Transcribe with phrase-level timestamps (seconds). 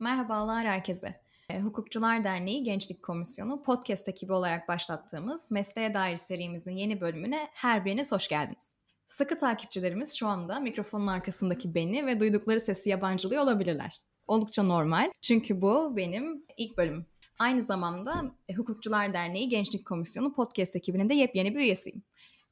[0.00, 1.12] Merhabalar herkese.
[1.50, 7.84] E, Hukukçular Derneği Gençlik Komisyonu podcast ekibi olarak başlattığımız Mesleğe Dair serimizin yeni bölümüne her
[7.84, 8.72] biriniz hoş geldiniz.
[9.06, 13.96] Sıkı takipçilerimiz şu anda mikrofonun arkasındaki beni ve duydukları sesi yabancılıyor olabilirler.
[14.26, 17.06] Oldukça normal çünkü bu benim ilk bölümüm.
[17.38, 22.02] Aynı zamanda e, Hukukçular Derneği Gençlik Komisyonu podcast ekibinin de yepyeni bir üyesiyim.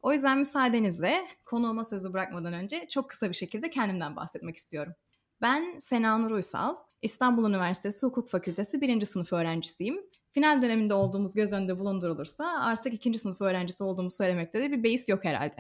[0.03, 4.93] O yüzden müsaadenizle konuğuma sözü bırakmadan önce çok kısa bir şekilde kendimden bahsetmek istiyorum.
[5.43, 10.01] Ben Sena Nur Uysal, İstanbul Üniversitesi Hukuk Fakültesi birinci sınıf öğrencisiyim.
[10.33, 15.09] Final döneminde olduğumuz göz önünde bulundurulursa artık ikinci sınıf öğrencisi olduğumu söylemekte de bir beis
[15.09, 15.57] yok herhalde.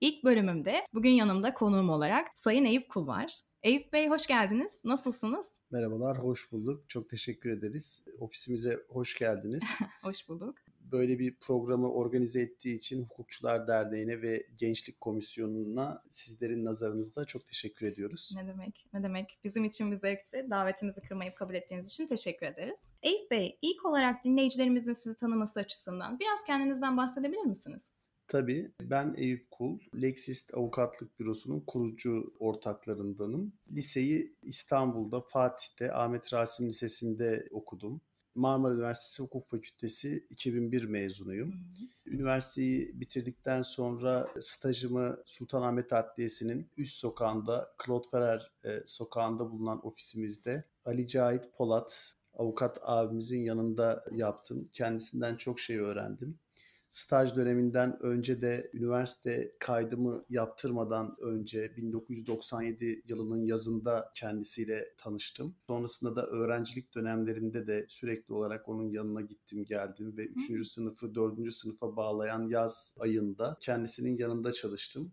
[0.00, 3.40] İlk bölümümde bugün yanımda konuğum olarak Sayın Eyüp Kul var.
[3.62, 4.82] Eyüp Bey hoş geldiniz.
[4.84, 5.60] Nasılsınız?
[5.70, 6.88] Merhabalar, hoş bulduk.
[6.88, 8.04] Çok teşekkür ederiz.
[8.18, 9.62] Ofisimize hoş geldiniz.
[10.02, 10.54] hoş bulduk.
[10.80, 17.86] Böyle bir programı organize ettiği için Hukukçular Derneği'ne ve Gençlik Komisyonu'na sizlerin nazarınızda çok teşekkür
[17.86, 18.32] ediyoruz.
[18.36, 19.38] Ne demek, ne demek.
[19.44, 20.46] Bizim için bir zevkti.
[20.50, 22.90] Davetimizi kırmayıp kabul ettiğiniz için teşekkür ederiz.
[23.02, 27.92] Eyüp Bey, ilk olarak dinleyicilerimizin sizi tanıması açısından biraz kendinizden bahsedebilir misiniz?
[28.30, 33.52] Tabii ben Eyüp Kul, Lexist Avukatlık Bürosu'nun kurucu ortaklarındanım.
[33.70, 38.00] Liseyi İstanbul'da, Fatih'te, Ahmet Rasim Lisesi'nde okudum.
[38.34, 41.54] Marmara Üniversitesi Hukuk Fakültesi 2001 mezunuyum.
[42.06, 51.06] Üniversiteyi bitirdikten sonra stajımı Sultanahmet Adliyesi'nin üst sokağında, Claude Ferrer e, sokağında bulunan ofisimizde Ali
[51.06, 54.68] Cahit Polat avukat abimizin yanında yaptım.
[54.72, 56.38] Kendisinden çok şey öğrendim
[56.90, 65.56] staj döneminden önce de üniversite kaydımı yaptırmadan önce 1997 yılının yazında kendisiyle tanıştım.
[65.66, 70.68] Sonrasında da öğrencilik dönemlerinde de sürekli olarak onun yanına gittim geldim ve 3.
[70.68, 71.52] sınıfı 4.
[71.52, 75.12] sınıfa bağlayan yaz ayında kendisinin yanında çalıştım.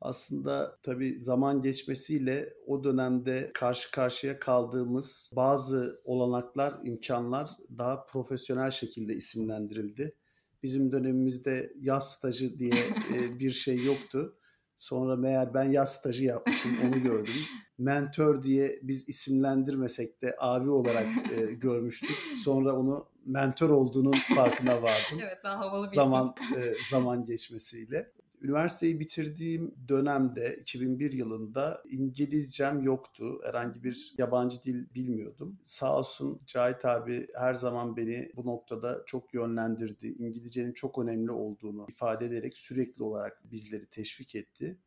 [0.00, 9.14] Aslında tabii zaman geçmesiyle o dönemde karşı karşıya kaldığımız bazı olanaklar, imkanlar daha profesyonel şekilde
[9.14, 10.14] isimlendirildi.
[10.62, 12.74] Bizim dönemimizde yaz stajı diye
[13.14, 14.36] e, bir şey yoktu.
[14.78, 17.34] Sonra meğer ben yaz stajı yapmışım onu gördüm.
[17.78, 21.06] Mentor diye biz isimlendirmesek de abi olarak
[21.36, 22.16] e, görmüştük.
[22.44, 25.18] Sonra onu mentor olduğunun farkına vardım.
[25.22, 28.12] evet daha havalı bir zaman, E, zaman geçmesiyle.
[28.42, 33.40] Üniversiteyi bitirdiğim dönemde 2001 yılında İngilizcem yoktu.
[33.44, 35.58] Herhangi bir yabancı dil bilmiyordum.
[35.64, 40.08] Sağ olsun Cahit abi her zaman beni bu noktada çok yönlendirdi.
[40.08, 44.78] İngilizcenin çok önemli olduğunu ifade ederek sürekli olarak bizleri teşvik etti.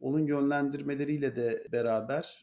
[0.00, 2.42] Onun yönlendirmeleriyle de beraber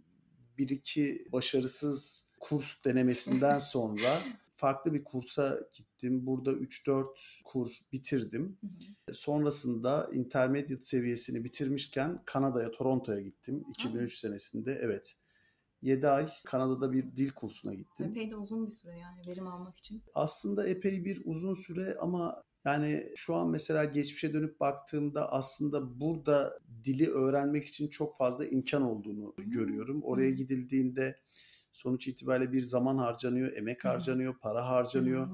[0.58, 4.19] bir iki başarısız kurs denemesinden sonra
[4.53, 6.25] farklı bir kursa gittim.
[6.25, 8.58] Burada 3-4 kur bitirdim.
[8.62, 9.16] Hı hı.
[9.16, 13.63] Sonrasında intermediate seviyesini bitirmişken Kanada'ya, Toronto'ya gittim.
[13.69, 14.19] 2003 hı.
[14.19, 15.16] senesinde evet.
[15.81, 18.06] 7 ay Kanada'da bir dil kursuna gittim.
[18.06, 20.03] Epey de uzun bir süre yani verim almak için.
[20.16, 26.59] Aslında epey bir uzun süre ama yani şu an mesela geçmişe dönüp baktığımda aslında burada
[26.84, 30.03] dili öğrenmek için çok fazla imkan olduğunu görüyorum.
[30.03, 31.19] Oraya gidildiğinde
[31.73, 35.28] sonuç itibariyle bir zaman harcanıyor, emek harcanıyor, para harcanıyor.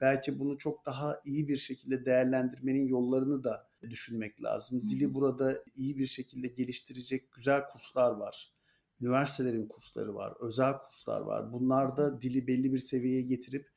[0.00, 4.88] Belki bunu çok daha iyi bir şekilde değerlendirmenin yollarını da düşünmek lazım.
[4.88, 8.52] Dili burada iyi bir şekilde geliştirecek güzel kurslar var.
[9.00, 11.52] Üniversitelerin kursları var, özel kurslar var.
[11.52, 13.70] Bunlar da dili belli bir seviyeye getirip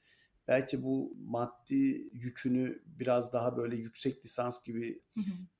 [0.47, 5.01] belki bu maddi yükünü biraz daha böyle yüksek lisans gibi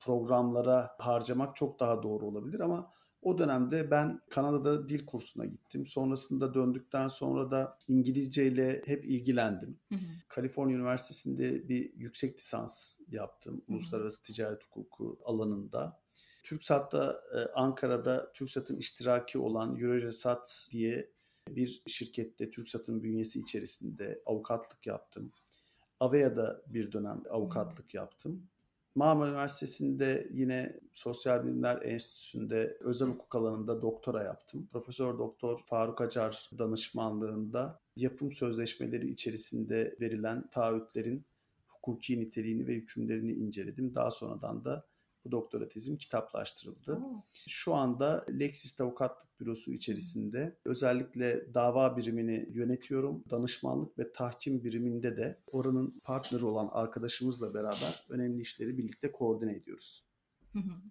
[0.00, 5.86] programlara harcamak çok daha doğru olabilir ama o dönemde ben Kanada'da dil kursuna gittim.
[5.86, 9.78] Sonrasında döndükten sonra da İngilizce ile hep ilgilendim.
[9.88, 10.00] Hı hı.
[10.28, 13.54] Kaliforniya Üniversitesi'nde bir yüksek lisans yaptım.
[13.54, 13.76] Hı hı.
[13.76, 16.00] Uluslararası ticaret hukuku alanında.
[16.42, 21.10] TürkSat'ta e, Ankara'da TürkSat'ın iştiraki olan Euroresat diye
[21.48, 25.32] bir şirkette TürkSat'ın bünyesi içerisinde avukatlık yaptım.
[26.00, 28.48] Avea'da bir dönem avukatlık yaptım.
[28.94, 34.68] Marmara Üniversitesi'nde yine Sosyal Bilimler Enstitüsü'nde özel hukuk alanında doktora yaptım.
[34.72, 41.24] Profesör Doktor Faruk Acar danışmanlığında yapım sözleşmeleri içerisinde verilen taahhütlerin
[41.68, 43.94] hukuki niteliğini ve hükümlerini inceledim.
[43.94, 44.84] Daha sonradan da
[45.24, 46.92] bu doktora tezim kitaplaştırıldı.
[46.92, 47.22] Oo.
[47.48, 53.24] Şu anda Lexis Avukatlık Bürosu içerisinde özellikle dava birimini yönetiyorum.
[53.30, 60.09] Danışmanlık ve tahkim biriminde de oranın partneri olan arkadaşımızla beraber önemli işleri birlikte koordine ediyoruz.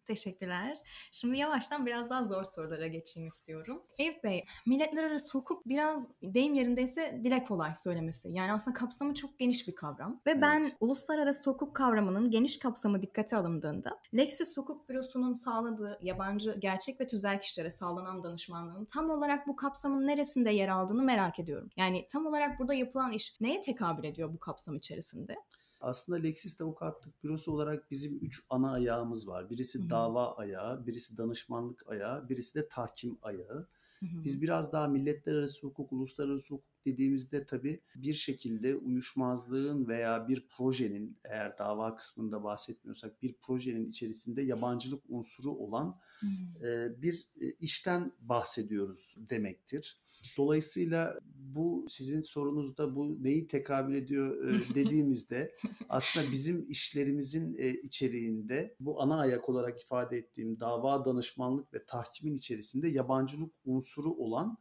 [0.05, 0.77] Teşekkürler.
[1.11, 3.83] Şimdi yavaştan biraz daha zor sorulara geçeyim istiyorum.
[3.97, 8.29] Eyüp Bey, milletler arası hukuk biraz deyim yerindeyse dile kolay söylemesi.
[8.31, 10.21] Yani aslında kapsamı çok geniş bir kavram.
[10.25, 10.75] Ve ben evet.
[10.79, 17.41] uluslararası hukuk kavramının geniş kapsamı dikkate alındığında Lexis Hukuk Bürosu'nun sağladığı yabancı gerçek ve tüzel
[17.41, 21.69] kişilere sağlanan danışmanlığın tam olarak bu kapsamın neresinde yer aldığını merak ediyorum.
[21.77, 25.35] Yani tam olarak burada yapılan iş neye tekabül ediyor bu kapsam içerisinde?
[25.81, 29.49] Aslında Lexis Avukatlık Bürosu olarak bizim üç ana ayağımız var.
[29.49, 29.89] Birisi Hı-hı.
[29.89, 33.67] dava ayağı, birisi danışmanlık ayağı, birisi de tahkim ayağı.
[33.99, 34.23] Hı-hı.
[34.23, 40.47] Biz biraz daha milletler arası hukuk, uluslararası hukuk dediğimizde tabii bir şekilde uyuşmazlığın veya bir
[40.49, 46.65] projenin eğer dava kısmında bahsetmiyorsak bir projenin içerisinde yabancılık unsuru olan hmm.
[46.65, 49.97] e, bir e, işten bahsediyoruz demektir.
[50.37, 55.55] Dolayısıyla bu sizin sorunuzda bu neyi tekabül ediyor e, dediğimizde
[55.89, 62.35] aslında bizim işlerimizin e, içeriğinde bu ana ayak olarak ifade ettiğim dava danışmanlık ve tahkimin
[62.35, 64.57] içerisinde yabancılık unsuru olan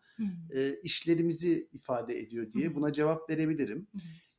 [0.54, 3.86] e, işlerimizi ifade ediyor diye buna cevap verebilirim.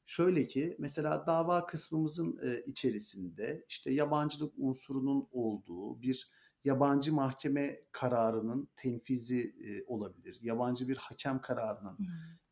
[0.05, 6.29] Şöyle ki mesela dava kısmımızın e, içerisinde işte yabancılık unsurunun olduğu bir
[6.63, 10.37] yabancı mahkeme kararının tenfizi e, olabilir.
[10.41, 11.97] Yabancı bir hakem kararının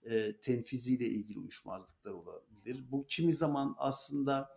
[0.04, 2.86] e, tenfiziyle ilgili uyuşmazlıklar olabilir.
[2.92, 4.50] Bu kimi zaman aslında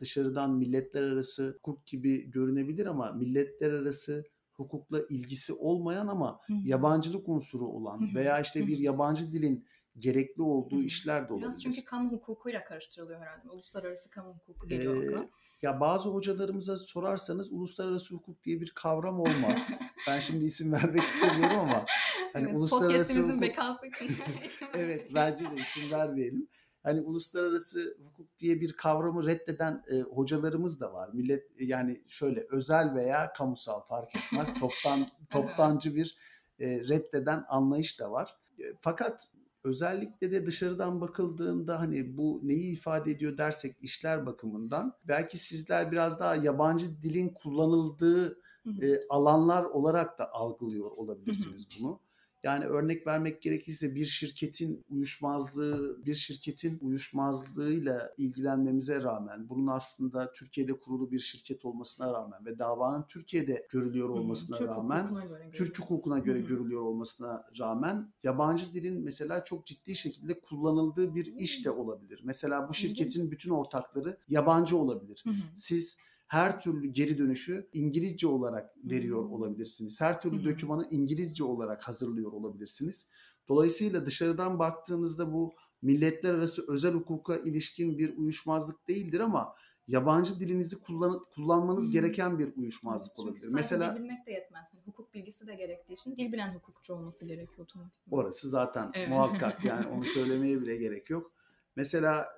[0.00, 4.24] dışarıdan milletler arası hukuk gibi görünebilir ama milletler arası
[4.56, 6.52] hukukla ilgisi olmayan ama Hı.
[6.64, 8.14] yabancılık unsuru olan Hı.
[8.14, 9.66] veya işte bir yabancı dilin
[9.98, 10.82] gerekli olduğu Hı.
[10.82, 11.46] işler de olabilir.
[11.46, 13.50] Biraz çünkü kamu hukukuyla karıştırılıyor herhalde.
[13.50, 15.28] Uluslararası kamu hukuku geliyor ee, akla.
[15.62, 19.80] Ya bazı hocalarımıza sorarsanız uluslararası hukuk diye bir kavram olmaz.
[20.08, 21.84] ben şimdi isim vermek istemiyorum ama
[22.32, 23.42] hani evet, uluslararası hukuk...
[23.42, 24.16] bekası için.
[24.74, 26.48] evet bence de isim vermeyelim
[26.84, 31.10] hani uluslararası hukuk diye bir kavramı reddeden e, hocalarımız da var.
[31.12, 36.18] Millet yani şöyle özel veya kamusal fark etmez toptan toptancı bir
[36.58, 38.36] e, reddeden anlayış da var.
[38.58, 39.32] E, fakat
[39.64, 46.20] özellikle de dışarıdan bakıldığında hani bu neyi ifade ediyor dersek işler bakımından belki sizler biraz
[46.20, 48.40] daha yabancı dilin kullanıldığı
[48.82, 52.00] e, alanlar olarak da algılıyor olabilirsiniz bunu.
[52.44, 60.78] Yani örnek vermek gerekirse bir şirketin uyuşmazlığı, bir şirketin uyuşmazlığıyla ilgilenmemize rağmen bunun aslında Türkiye'de
[60.78, 66.18] kurulu bir şirket olmasına rağmen ve davanın Türkiye'de görülüyor olmasına Türk rağmen göre Türk hukukuna
[66.18, 66.48] göre Hı-hı.
[66.48, 72.20] görülüyor olmasına rağmen yabancı dilin mesela çok ciddi şekilde kullanıldığı bir iş de olabilir.
[72.24, 75.24] Mesela bu şirketin bütün ortakları yabancı olabilir.
[75.54, 75.98] Siz
[76.34, 80.00] her türlü geri dönüşü İngilizce olarak veriyor olabilirsiniz.
[80.00, 83.08] Her türlü dokümanı İngilizce olarak hazırlıyor olabilirsiniz.
[83.48, 89.54] Dolayısıyla dışarıdan baktığınızda bu milletler arası özel hukuka ilişkin bir uyuşmazlık değildir ama
[89.86, 91.92] yabancı dilinizi kullan, kullanmanız hmm.
[91.92, 93.50] gereken bir uyuşmazlık evet, olabilir.
[93.54, 94.74] Mesela dil bilmek de yetmez.
[94.74, 98.18] Yani hukuk bilgisi de gerektiği için dil bilen hukukçu olması gerekiyor otomatikman.
[98.18, 99.08] Orası zaten evet.
[99.08, 101.32] muhakkak yani onu söylemeye bile gerek yok.
[101.76, 102.28] Mesela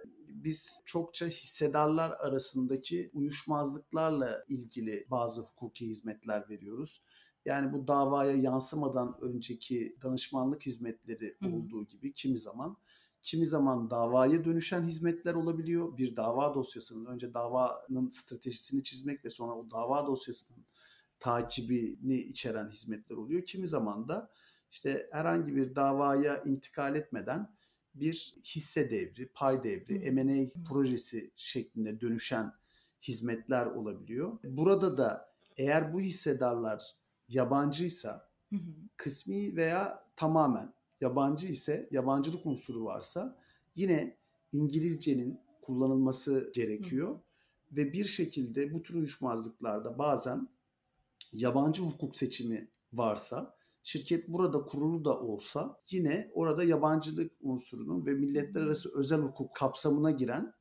[0.44, 7.02] biz çokça hissedarlar arasındaki uyuşmazlıklarla ilgili bazı hukuki hizmetler veriyoruz.
[7.44, 11.56] Yani bu davaya yansımadan önceki danışmanlık hizmetleri Hı.
[11.56, 12.76] olduğu gibi kimi zaman
[13.26, 15.96] kimi zaman davaya dönüşen hizmetler olabiliyor.
[15.96, 20.66] Bir dava dosyasının önce davanın stratejisini çizmek ve sonra o dava dosyasının
[21.20, 23.46] takibini içeren hizmetler oluyor.
[23.46, 24.30] Kimi zaman da
[24.70, 27.55] işte herhangi bir davaya intikal etmeden
[28.00, 32.52] bir hisse devri, pay devri, M&A projesi şeklinde dönüşen
[33.02, 34.38] hizmetler olabiliyor.
[34.44, 36.94] Burada da eğer bu hissedarlar
[37.28, 38.28] yabancıysa
[38.97, 43.38] kısmi veya tamamen yabancı ise yabancılık unsuru varsa
[43.75, 44.16] yine
[44.52, 47.20] İngilizcenin kullanılması gerekiyor.
[47.73, 50.49] Ve bir şekilde bu tür uyuşmazlıklarda bazen
[51.32, 53.55] yabancı hukuk seçimi varsa
[53.87, 60.11] şirket burada kurulu da olsa yine orada yabancılık unsurunun ve milletler arası özel hukuk kapsamına
[60.11, 60.52] giren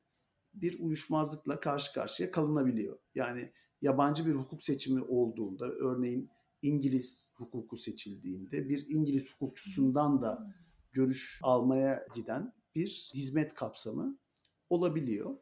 [0.54, 2.98] bir uyuşmazlıkla karşı karşıya kalınabiliyor.
[3.14, 3.52] Yani
[3.82, 6.30] yabancı bir hukuk seçimi olduğunda örneğin
[6.62, 10.54] İngiliz hukuku seçildiğinde bir İngiliz hukukçusundan da
[10.92, 14.18] görüş almaya giden bir hizmet kapsamı
[14.70, 15.36] olabiliyor.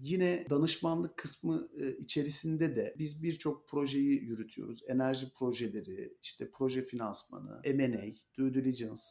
[0.00, 4.82] Yine danışmanlık kısmı e, içerisinde de biz birçok projeyi yürütüyoruz.
[4.86, 9.02] Enerji projeleri, işte proje finansmanı, M&A, due diligence,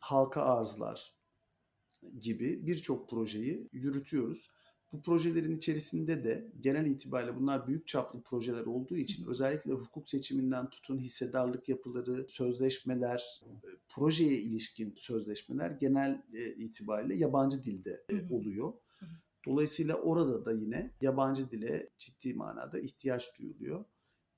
[0.00, 1.14] halka arzlar
[2.20, 4.50] gibi birçok projeyi yürütüyoruz.
[4.92, 10.70] Bu projelerin içerisinde de genel itibariyle bunlar büyük çaplı projeler olduğu için özellikle hukuk seçiminden
[10.70, 18.72] tutun hissedarlık yapıları, sözleşmeler, e, projeye ilişkin sözleşmeler genel e, itibariyle yabancı dilde oluyor.
[19.46, 23.84] Dolayısıyla orada da yine yabancı dile ciddi manada ihtiyaç duyuluyor.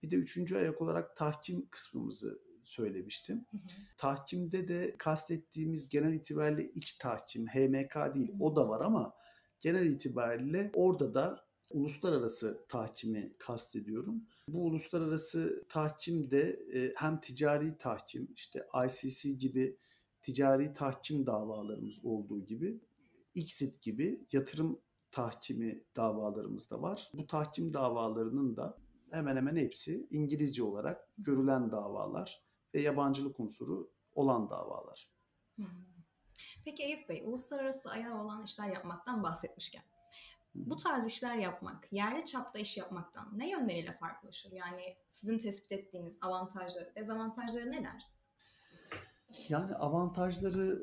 [0.03, 3.47] Bir de üçüncü ayak olarak tahkim kısmımızı söylemiştim.
[3.51, 3.61] Hı hı.
[3.99, 9.15] Tahkimde de kastettiğimiz genel itibariyle iç tahkim, HMK değil o da var ama
[9.61, 14.25] genel itibariyle orada da uluslararası tahkimi kastediyorum.
[14.49, 19.77] Bu uluslararası tahkim de e, hem ticari tahkim işte ICC gibi
[20.23, 22.81] ticari tahkim davalarımız olduğu gibi
[23.35, 24.81] Xit gibi yatırım
[25.13, 27.11] tahkimi davalarımız da var.
[27.15, 28.79] Bu tahkim davalarının da
[29.11, 32.43] hemen hemen hepsi İngilizce olarak görülen davalar
[32.75, 35.11] ve yabancılık unsuru olan davalar.
[36.65, 39.83] Peki Eyüp Bey, uluslararası ayağı olan işler yapmaktan bahsetmişken
[40.55, 44.53] bu tarz işler yapmak, yerli çapta iş yapmaktan ne yönleriyle farklılaşır?
[44.53, 48.11] Yani sizin tespit ettiğiniz avantajları, dezavantajları neler?
[49.49, 50.83] Yani avantajları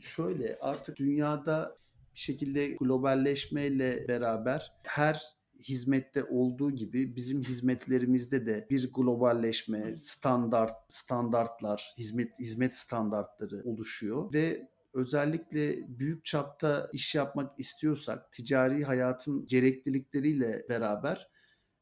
[0.00, 1.78] şöyle artık dünyada
[2.20, 5.22] şekilde globalleşmeyle beraber her
[5.60, 14.34] hizmette olduğu gibi bizim hizmetlerimizde de bir globalleşme, standart standartlar, hizmet hizmet standartları oluşuyor.
[14.34, 21.28] Ve özellikle büyük çapta iş yapmak istiyorsak ticari hayatın gereklilikleriyle beraber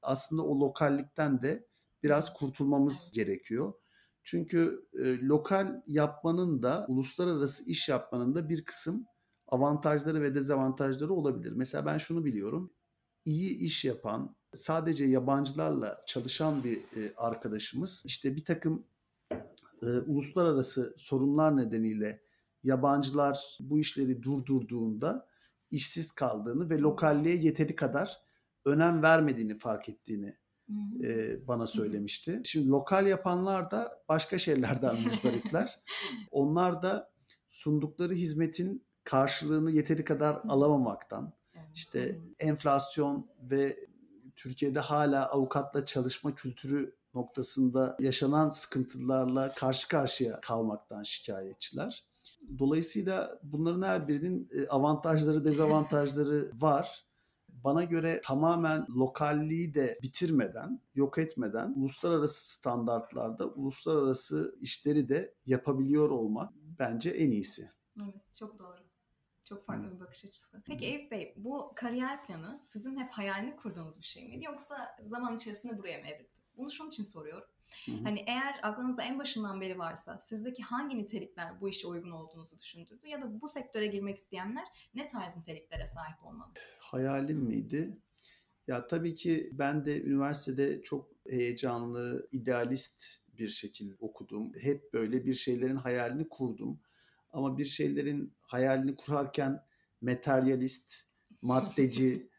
[0.03, 1.67] aslında o lokallikten de
[2.03, 3.73] biraz kurtulmamız gerekiyor.
[4.23, 9.07] Çünkü e, lokal yapmanın da uluslararası iş yapmanın da bir kısım
[9.49, 11.53] avantajları ve dezavantajları olabilir.
[11.53, 12.73] Mesela ben şunu biliyorum.
[13.25, 18.87] İyi iş yapan, sadece yabancılarla çalışan bir e, arkadaşımız işte bir takım
[19.83, 22.23] e, uluslararası sorunlar nedeniyle
[22.65, 25.29] yabancılar bu işleri durdurduğunda
[25.71, 28.23] işsiz kaldığını ve lokalliğe yeteri kadar
[28.65, 30.37] önem vermediğini fark ettiğini
[31.03, 32.41] e, bana söylemişti.
[32.45, 35.79] Şimdi lokal yapanlar da başka şeylerden muzdaripler.
[36.31, 37.13] Onlar da
[37.51, 41.33] sundukları hizmetin karşılığını yeteri kadar alamamaktan,
[41.75, 43.77] işte enflasyon ve
[44.37, 52.05] Türkiye'de hala avukatla çalışma kültürü noktasında yaşanan sıkıntılarla karşı karşıya kalmaktan şikayetçiler.
[52.59, 57.07] Dolayısıyla bunların her birinin avantajları, dezavantajları var
[57.49, 66.53] bana göre tamamen lokalliği de bitirmeden, yok etmeden uluslararası standartlarda uluslararası işleri de yapabiliyor olmak
[66.79, 67.71] bence en iyisi.
[68.03, 68.88] Evet, çok doğru.
[69.49, 70.63] Çok farklı bir bakış açısı.
[70.67, 75.37] Peki Eyüp Bey, bu kariyer planı sizin hep hayalini kurduğunuz bir şey miydi yoksa zaman
[75.37, 76.41] içerisinde buraya mı evrildi?
[76.57, 77.49] Bunu şunun için soruyorum.
[77.87, 78.05] Hı hı.
[78.05, 83.07] Hani eğer aklınızda en başından beri varsa sizdeki hangi nitelikler bu işe uygun olduğunuzu düşündürdü
[83.07, 84.65] ya da bu sektöre girmek isteyenler
[84.95, 86.51] ne tarz niteliklere sahip olmalı?
[86.79, 87.99] Hayalim miydi?
[88.67, 93.05] Ya tabii ki ben de üniversitede çok heyecanlı, idealist
[93.39, 94.53] bir şekilde okudum.
[94.61, 96.81] Hep böyle bir şeylerin hayalini kurdum.
[97.39, 99.63] Ama bir şeylerin hayalini kurarken
[100.01, 100.95] materyalist,
[101.43, 102.31] maddeci,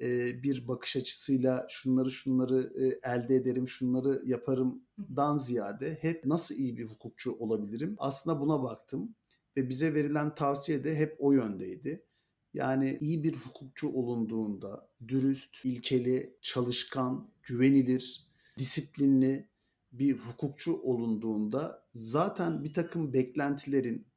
[0.00, 6.78] e, bir bakış açısıyla şunları şunları e, elde ederim, şunları yaparımdan ziyade hep nasıl iyi
[6.78, 7.94] bir hukukçu olabilirim?
[7.98, 9.14] Aslında buna baktım
[9.56, 12.04] ve bize verilen tavsiye de hep o yöndeydi.
[12.54, 18.26] Yani iyi bir hukukçu olunduğunda dürüst, ilkeli, çalışkan, güvenilir,
[18.58, 19.48] disiplinli
[19.92, 24.07] bir hukukçu olunduğunda zaten bir takım beklentilerin,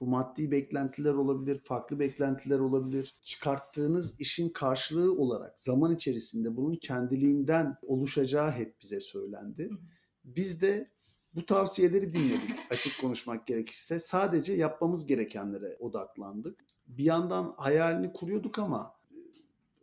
[0.00, 3.18] bu maddi beklentiler olabilir, farklı beklentiler olabilir.
[3.22, 9.70] Çıkarttığınız işin karşılığı olarak zaman içerisinde bunun kendiliğinden oluşacağı hep bize söylendi.
[10.24, 10.90] Biz de
[11.34, 13.98] bu tavsiyeleri dinledik açık konuşmak gerekirse.
[13.98, 16.60] Sadece yapmamız gerekenlere odaklandık.
[16.86, 18.97] Bir yandan hayalini kuruyorduk ama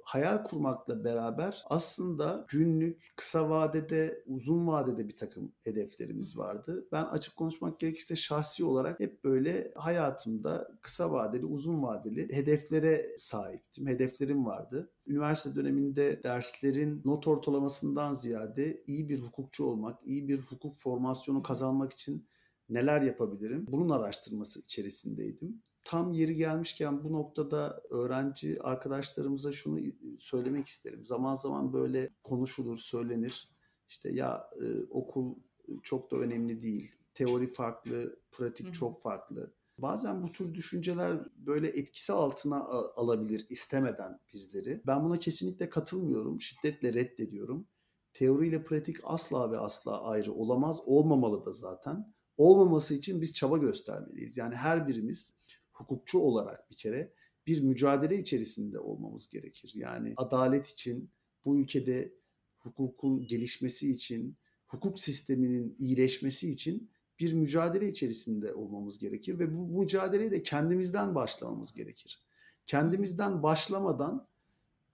[0.06, 6.88] hayal kurmakla beraber aslında günlük, kısa vadede, uzun vadede bir takım hedeflerimiz vardı.
[6.92, 13.88] Ben açık konuşmak gerekirse şahsi olarak hep böyle hayatımda kısa vadeli, uzun vadeli hedeflere sahiptim.
[13.88, 14.92] Hedeflerim vardı.
[15.08, 21.94] Üniversite döneminde derslerin not ortalamasından ziyade iyi bir hukukçu olmak, iyi bir hukuk formasyonu kazanmak
[21.94, 22.28] için
[22.70, 23.66] neler yapabilirim?
[23.70, 29.80] Bunun araştırması içerisindeydim tam yeri gelmişken bu noktada öğrenci arkadaşlarımıza şunu
[30.20, 31.06] söylemek isterim.
[31.06, 33.50] Zaman zaman böyle konuşulur, söylenir.
[33.90, 35.36] İşte ya e, okul
[35.84, 36.92] çok da önemli değil.
[37.14, 38.72] Teori farklı, pratik Hı.
[38.72, 39.54] çok farklı.
[39.78, 42.64] Bazen bu tür düşünceler böyle etkisi altına
[42.96, 44.82] alabilir istemeden bizleri.
[44.88, 46.42] Ben buna kesinlikle katılmıyorum.
[46.42, 47.68] Şiddetle reddediyorum.
[48.14, 50.82] Teori ile pratik asla ve asla ayrı olamaz.
[50.86, 52.14] Olmamalı da zaten.
[52.38, 54.38] Olmaması için biz çaba göstermeliyiz.
[54.38, 55.36] Yani her birimiz
[55.76, 57.14] hukukçu olarak bir kere
[57.48, 59.72] bir mücadele içerisinde olmamız gerekir.
[59.76, 61.10] Yani adalet için,
[61.46, 62.14] bu ülkede
[62.60, 66.90] hukukun gelişmesi için, hukuk sisteminin iyileşmesi için
[67.20, 72.24] bir mücadele içerisinde olmamız gerekir ve bu mücadeleyi de kendimizden başlamamız gerekir.
[72.68, 74.28] Kendimizden başlamadan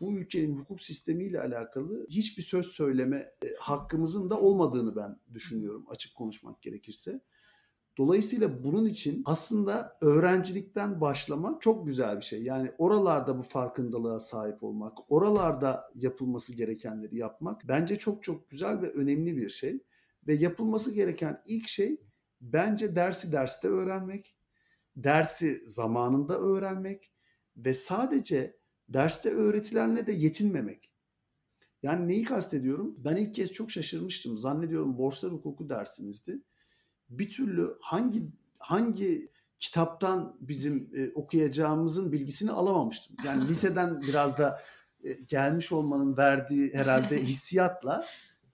[0.02, 6.16] bu ülkenin hukuk sistemiyle alakalı hiçbir söz söyleme e, hakkımızın da olmadığını ben düşünüyorum açık
[6.16, 7.22] konuşmak gerekirse.
[8.02, 12.44] Dolayısıyla bunun için aslında öğrencilikten başlamak çok güzel bir şey.
[12.44, 18.92] Yani oralarda bu farkındalığa sahip olmak, oralarda yapılması gerekenleri yapmak bence çok çok güzel ve
[18.92, 19.84] önemli bir şey.
[20.28, 22.02] Ve yapılması gereken ilk şey
[22.42, 24.38] bence dersi derste öğrenmek,
[24.96, 27.12] dersi zamanında öğrenmek
[27.58, 28.58] ve sadece
[28.90, 30.92] derste öğretilenle de yetinmemek.
[31.84, 32.96] Yani neyi kastediyorum?
[32.98, 34.38] Ben ilk kez çok şaşırmıştım.
[34.38, 36.42] Zannediyorum borçlar hukuku dersimizdi
[37.12, 38.24] bir türlü hangi
[38.58, 43.16] hangi kitaptan bizim e, okuyacağımızın bilgisini alamamıştım.
[43.26, 44.62] Yani liseden biraz da
[45.04, 48.06] e, gelmiş olmanın verdiği herhalde hissiyatla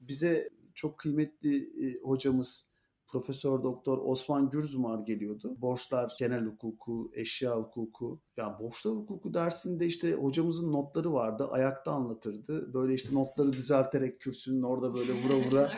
[0.02, 2.68] bize çok kıymetli e, hocamız
[3.08, 5.56] Profesör Doktor Osman Gürzumar geliyordu.
[5.62, 8.22] Borçlar genel hukuku, eşya hukuku.
[8.38, 11.48] Ya borçlar hukuku dersinde işte hocamızın notları vardı.
[11.52, 12.74] Ayakta anlatırdı.
[12.74, 15.72] Böyle işte notları düzelterek kürsünün orada böyle vura vura.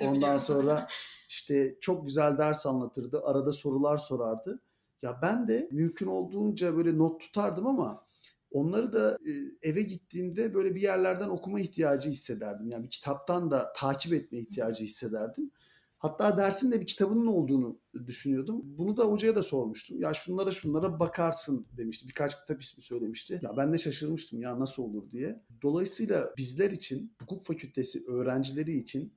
[0.06, 0.88] Ondan sonra
[1.28, 3.20] işte çok güzel ders anlatırdı.
[3.24, 4.60] Arada sorular sorardı.
[5.02, 8.06] Ya ben de mümkün olduğunca böyle not tutardım ama
[8.50, 9.18] onları da
[9.62, 12.70] eve gittiğimde böyle bir yerlerden okuma ihtiyacı hissederdim.
[12.70, 15.50] Yani bir kitaptan da takip etme ihtiyacı hissederdim.
[15.98, 18.62] Hatta dersin de bir kitabının olduğunu düşünüyordum.
[18.64, 20.00] Bunu da hocaya da sormuştum.
[20.00, 22.08] Ya şunlara şunlara bakarsın demişti.
[22.08, 23.40] Birkaç kitap ismi söylemişti.
[23.42, 25.42] Ya ben de şaşırmıştım ya nasıl olur diye.
[25.62, 29.12] Dolayısıyla bizler için, hukuk fakültesi öğrencileri için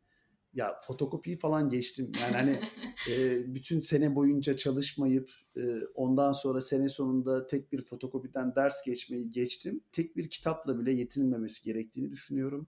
[0.59, 2.11] ya fotokopiyi falan geçtim.
[2.21, 2.55] Yani hani
[3.11, 5.61] e, bütün sene boyunca çalışmayıp e,
[5.95, 9.83] ondan sonra sene sonunda tek bir fotokopiden ders geçmeyi geçtim.
[9.91, 12.67] Tek bir kitapla bile yetinilmemesi gerektiğini düşünüyorum.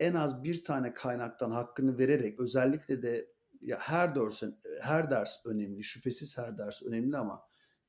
[0.00, 4.42] En az bir tane kaynaktan hakkını vererek özellikle de ya her ders
[4.80, 5.82] her ders önemli.
[5.84, 7.42] Şüphesiz her ders önemli ama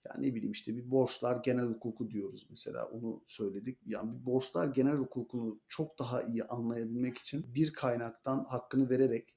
[0.05, 3.79] yani ne bileyim işte bir borçlar genel hukuku diyoruz mesela onu söyledik.
[3.86, 9.36] Yani bir borçlar genel hukukunu çok daha iyi anlayabilmek için bir kaynaktan hakkını vererek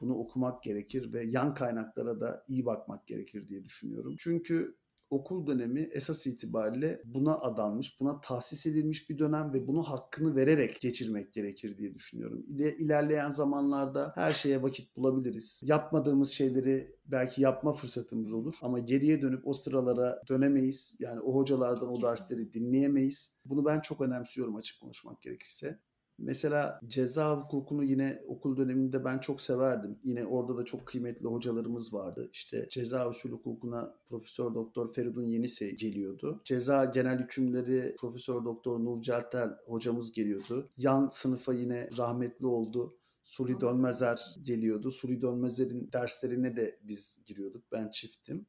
[0.00, 4.14] bunu okumak gerekir ve yan kaynaklara da iyi bakmak gerekir diye düşünüyorum.
[4.18, 4.76] Çünkü
[5.10, 10.80] okul dönemi esas itibariyle buna adanmış, buna tahsis edilmiş bir dönem ve bunu hakkını vererek
[10.80, 12.44] geçirmek gerekir diye düşünüyorum.
[12.48, 15.60] İle, ilerleyen zamanlarda her şeye vakit bulabiliriz.
[15.64, 20.96] Yapmadığımız şeyleri belki yapma fırsatımız olur ama geriye dönüp o sıralara dönemeyiz.
[20.98, 23.34] Yani o hocalardan o dersleri dinleyemeyiz.
[23.44, 25.78] Bunu ben çok önemsiyorum açık konuşmak gerekirse.
[26.18, 29.98] Mesela ceza hukukunu yine okul döneminde ben çok severdim.
[30.04, 32.28] Yine orada da çok kıymetli hocalarımız vardı.
[32.32, 36.40] İşte ceza usul hukukuna Profesör Doktor Feridun Yenisey geliyordu.
[36.44, 40.70] Ceza genel hükümleri Profesör Doktor Nur Celtel hocamız geliyordu.
[40.76, 42.96] Yan sınıfa yine rahmetli oldu.
[43.24, 44.90] Suri Dönmezer geliyordu.
[44.90, 47.72] Suri Dönmezer'in derslerine de biz giriyorduk.
[47.72, 48.46] Ben çiftim.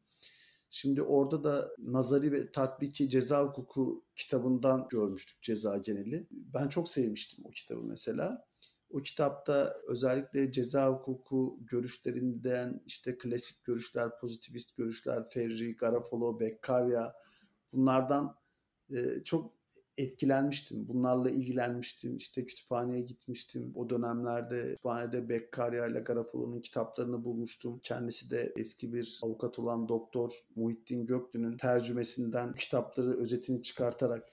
[0.78, 6.28] Şimdi orada da nazari ve tatbiki ceza hukuku kitabından görmüştük ceza geneli.
[6.32, 8.46] Ben çok sevmiştim o kitabı mesela.
[8.90, 17.14] O kitapta özellikle ceza hukuku görüşlerinden işte klasik görüşler, pozitivist görüşler, Ferri, Garofalo, Beccaria
[17.74, 18.36] bunlardan
[18.90, 19.55] e, çok
[19.98, 20.88] etkilenmiştim.
[20.88, 22.18] Bunlarla ilgilenmiştim.
[22.18, 23.72] İşte kütüphaneye gitmiştim.
[23.76, 27.80] O dönemlerde kütüphanede Beccaria ile Garofalo'nun kitaplarını bulmuştum.
[27.84, 34.28] Kendisi de eski bir avukat olan doktor Muhittin Göklü'nün tercümesinden kitapları özetini çıkartarak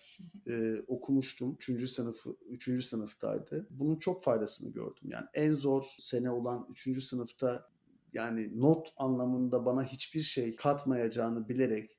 [0.49, 1.55] e, okumuştum.
[1.55, 3.67] Üçüncü sınıfı, üçüncü sınıftaydı.
[3.71, 5.03] Bunun çok faydasını gördüm.
[5.05, 7.73] Yani en zor sene olan üçüncü sınıfta
[8.13, 11.99] yani not anlamında bana hiçbir şey katmayacağını bilerek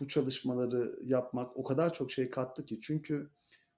[0.00, 2.78] bu çalışmaları yapmak o kadar çok şey kattı ki.
[2.82, 3.30] Çünkü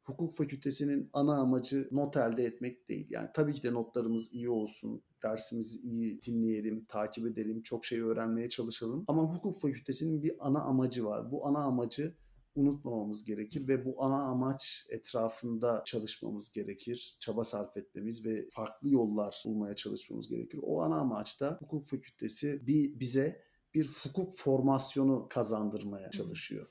[0.05, 3.07] hukuk fakültesinin ana amacı not elde etmek değil.
[3.11, 8.49] Yani tabii ki de notlarımız iyi olsun, dersimizi iyi dinleyelim, takip edelim, çok şey öğrenmeye
[8.49, 9.05] çalışalım.
[9.09, 11.31] Ama hukuk fakültesinin bir ana amacı var.
[11.31, 12.15] Bu ana amacı
[12.55, 17.17] unutmamamız gerekir ve bu ana amaç etrafında çalışmamız gerekir.
[17.21, 20.61] Çaba sarf etmemiz ve farklı yollar bulmaya çalışmamız gerekir.
[20.63, 23.43] O ana amaçta hukuk fakültesi bir bize
[23.75, 26.67] bir hukuk formasyonu kazandırmaya çalışıyor.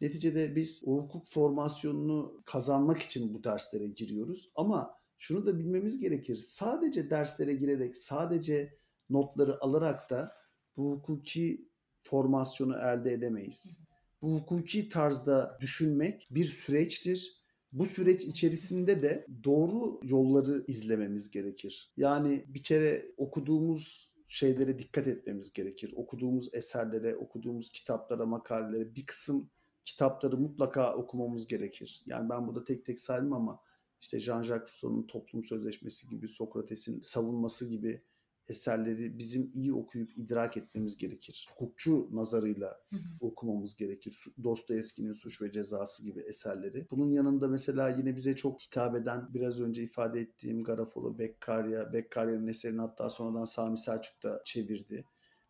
[0.00, 6.36] Neticede biz o hukuk formasyonunu kazanmak için bu derslere giriyoruz ama şunu da bilmemiz gerekir.
[6.36, 8.78] Sadece derslere girerek, sadece
[9.10, 10.32] notları alarak da
[10.76, 11.68] bu hukuki
[12.02, 13.80] formasyonu elde edemeyiz.
[14.22, 17.42] Bu hukuki tarzda düşünmek bir süreçtir.
[17.72, 21.92] Bu süreç içerisinde de doğru yolları izlememiz gerekir.
[21.96, 25.92] Yani bir kere okuduğumuz şeylere dikkat etmemiz gerekir.
[25.96, 29.50] Okuduğumuz eserlere, okuduğumuz kitaplara, makalelere bir kısım
[29.84, 32.02] kitapları mutlaka okumamız gerekir.
[32.06, 33.60] Yani ben burada tek tek saydım ama
[34.00, 38.02] işte Jean-Jacques Rousseau'nun Toplum Sözleşmesi gibi, Sokrates'in savunması gibi
[38.48, 41.48] eserleri bizim iyi okuyup idrak etmemiz gerekir.
[41.50, 43.00] Hukukçu nazarıyla hı hı.
[43.20, 44.24] okumamız gerekir.
[44.44, 46.86] Dostoyevski'nin Suç ve Cezası gibi eserleri.
[46.90, 52.46] Bunun yanında mesela yine bize çok hitap eden biraz önce ifade ettiğim Garofalo, Beccaria, Beccarya'nın
[52.46, 55.04] eserini hatta sonradan Sami Selçuk da çevirdi.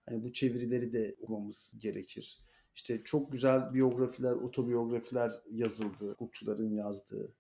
[0.07, 2.40] Hani bu çevirileri de okumamız gerekir.
[2.74, 6.11] İşte çok güzel biyografiler, otobiyografiler yazıldı.
[6.11, 7.33] Hukukçuların yazdığı.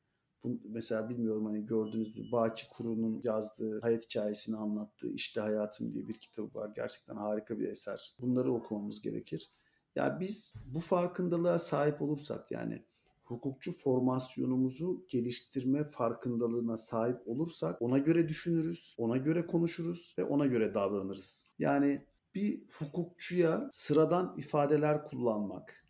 [0.44, 6.08] Bu, mesela bilmiyorum hani gördünüz mü Baki Kuru'nun yazdığı hayat hikayesini anlattığı İşte Hayatım diye
[6.08, 6.70] bir kitabı var.
[6.76, 8.14] Gerçekten harika bir eser.
[8.20, 9.50] Bunları okumamız gerekir.
[9.96, 12.82] Ya yani biz bu farkındalığa sahip olursak yani
[13.22, 20.74] hukukçu formasyonumuzu geliştirme farkındalığına sahip olursak ona göre düşünürüz, ona göre konuşuruz ve ona göre
[20.74, 21.46] davranırız.
[21.58, 25.86] Yani bir hukukçuya sıradan ifadeler kullanmak,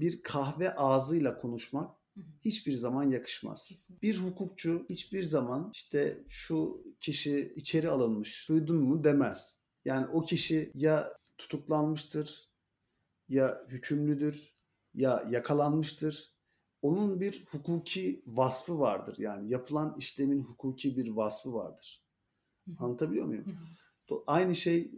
[0.00, 1.97] bir kahve ağzıyla konuşmak
[2.44, 3.68] hiçbir zaman yakışmaz.
[3.68, 4.08] Kesinlikle.
[4.08, 9.58] Bir hukukçu hiçbir zaman işte şu kişi içeri alınmış, duydun mu demez.
[9.84, 12.48] Yani o kişi ya tutuklanmıştır,
[13.28, 14.56] ya hükümlüdür,
[14.94, 16.32] ya yakalanmıştır.
[16.82, 19.16] Onun bir hukuki vasfı vardır.
[19.18, 22.04] Yani yapılan işlemin hukuki bir vasfı vardır.
[22.78, 23.44] Anlatabiliyor muyum?
[24.26, 24.90] Aynı şey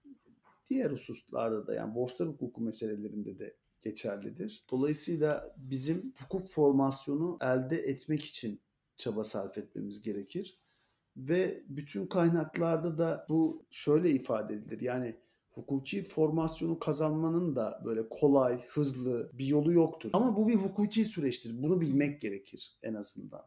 [0.70, 4.64] diğer hususlarda da yani borçlar hukuku meselelerinde de geçerlidir.
[4.70, 8.60] Dolayısıyla bizim hukuk formasyonu elde etmek için
[8.96, 10.60] çaba sarf etmemiz gerekir.
[11.16, 14.80] Ve bütün kaynaklarda da bu şöyle ifade edilir.
[14.80, 15.16] Yani
[15.50, 20.10] hukuki formasyonu kazanmanın da böyle kolay, hızlı bir yolu yoktur.
[20.12, 21.62] Ama bu bir hukuki süreçtir.
[21.62, 23.42] Bunu bilmek gerekir en azından.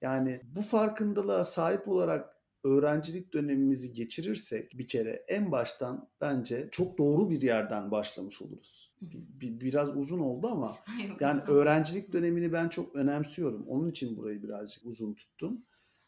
[0.00, 7.30] Yani bu farkındalığa sahip olarak öğrencilik dönemimizi geçirirsek bir kere en baştan bence çok doğru
[7.30, 8.92] bir yerden başlamış oluruz.
[9.00, 10.78] Bir, biraz uzun oldu ama
[11.20, 13.66] yani öğrencilik dönemini ben çok önemsiyorum.
[13.68, 15.62] Onun için burayı birazcık uzun tuttum.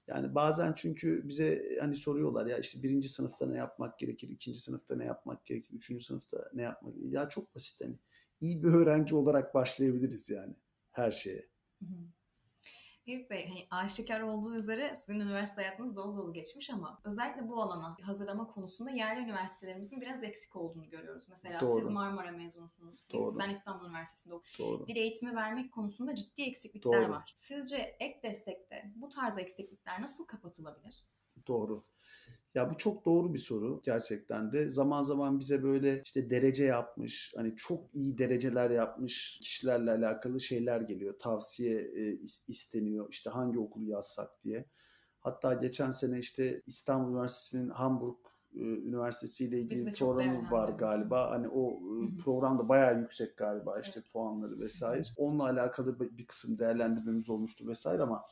[0.06, 4.96] Yani bazen çünkü bize hani soruyorlar ya işte birinci sınıfta ne yapmak gerekir, ikinci sınıfta
[4.96, 7.12] ne yapmak gerekir, üçüncü sınıfta ne yapmak gerekir.
[7.12, 7.94] Ya çok basit hani
[8.40, 10.54] iyi bir öğrenci olarak başlayabiliriz yani
[10.90, 11.48] her şeye.
[11.80, 12.19] Hı hı.
[13.10, 17.62] Eyüp Bey, hani aşikar olduğu üzere sizin üniversite hayatınız dolu dolu geçmiş ama özellikle bu
[17.62, 21.28] alana hazırlama konusunda yerli üniversitelerimizin biraz eksik olduğunu görüyoruz.
[21.28, 21.80] Mesela Doğru.
[21.80, 23.04] siz Marmara mezunusunuz.
[23.12, 23.38] Doğru.
[23.38, 24.86] Ben İstanbul Üniversitesi'nde okuyorum.
[24.86, 27.10] Dil eğitimi vermek konusunda ciddi eksiklikler Doğru.
[27.10, 27.32] var.
[27.34, 31.04] Sizce ek destekte bu tarz eksiklikler nasıl kapatılabilir?
[31.46, 31.84] Doğru.
[32.54, 34.68] Ya bu çok doğru bir soru gerçekten de.
[34.68, 40.80] Zaman zaman bize böyle işte derece yapmış, hani çok iyi dereceler yapmış kişilerle alakalı şeyler
[40.80, 41.18] geliyor.
[41.18, 44.64] Tavsiye e, isteniyor işte hangi okulu yazsak diye.
[45.20, 48.16] Hatta geçen sene işte İstanbul Üniversitesi'nin Hamburg
[48.54, 51.30] e, Üniversitesi ile ilgili programı var galiba.
[51.30, 54.12] Hani o e, program da bayağı yüksek galiba işte evet.
[54.12, 55.02] puanları vesaire.
[55.16, 58.24] Onunla alakalı bir kısım değerlendirmemiz olmuştu vesaire ama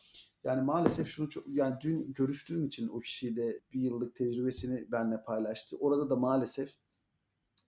[0.44, 5.76] yani maalesef şunu çok yani dün görüştüğüm için o kişiyle bir yıllık tecrübesini benimle paylaştı.
[5.80, 6.74] Orada da maalesef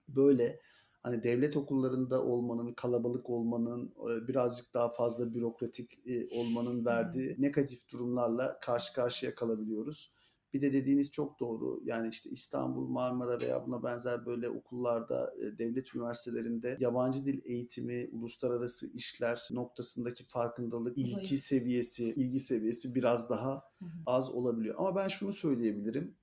[0.07, 0.59] böyle
[1.03, 7.91] hani devlet okullarında olmanın, kalabalık olmanın, e, birazcık daha fazla bürokratik e, olmanın verdiği negatif
[7.91, 10.13] durumlarla karşı karşıya kalabiliyoruz.
[10.53, 11.81] Bir de dediğiniz çok doğru.
[11.85, 18.09] Yani işte İstanbul, Marmara veya buna benzer böyle okullarda, e, devlet üniversitelerinde yabancı dil eğitimi,
[18.11, 23.63] uluslararası işler noktasındaki farkındalık, ilgi seviyesi, ilgi seviyesi biraz daha
[24.05, 24.75] az olabiliyor.
[24.77, 26.15] Ama ben şunu söyleyebilirim.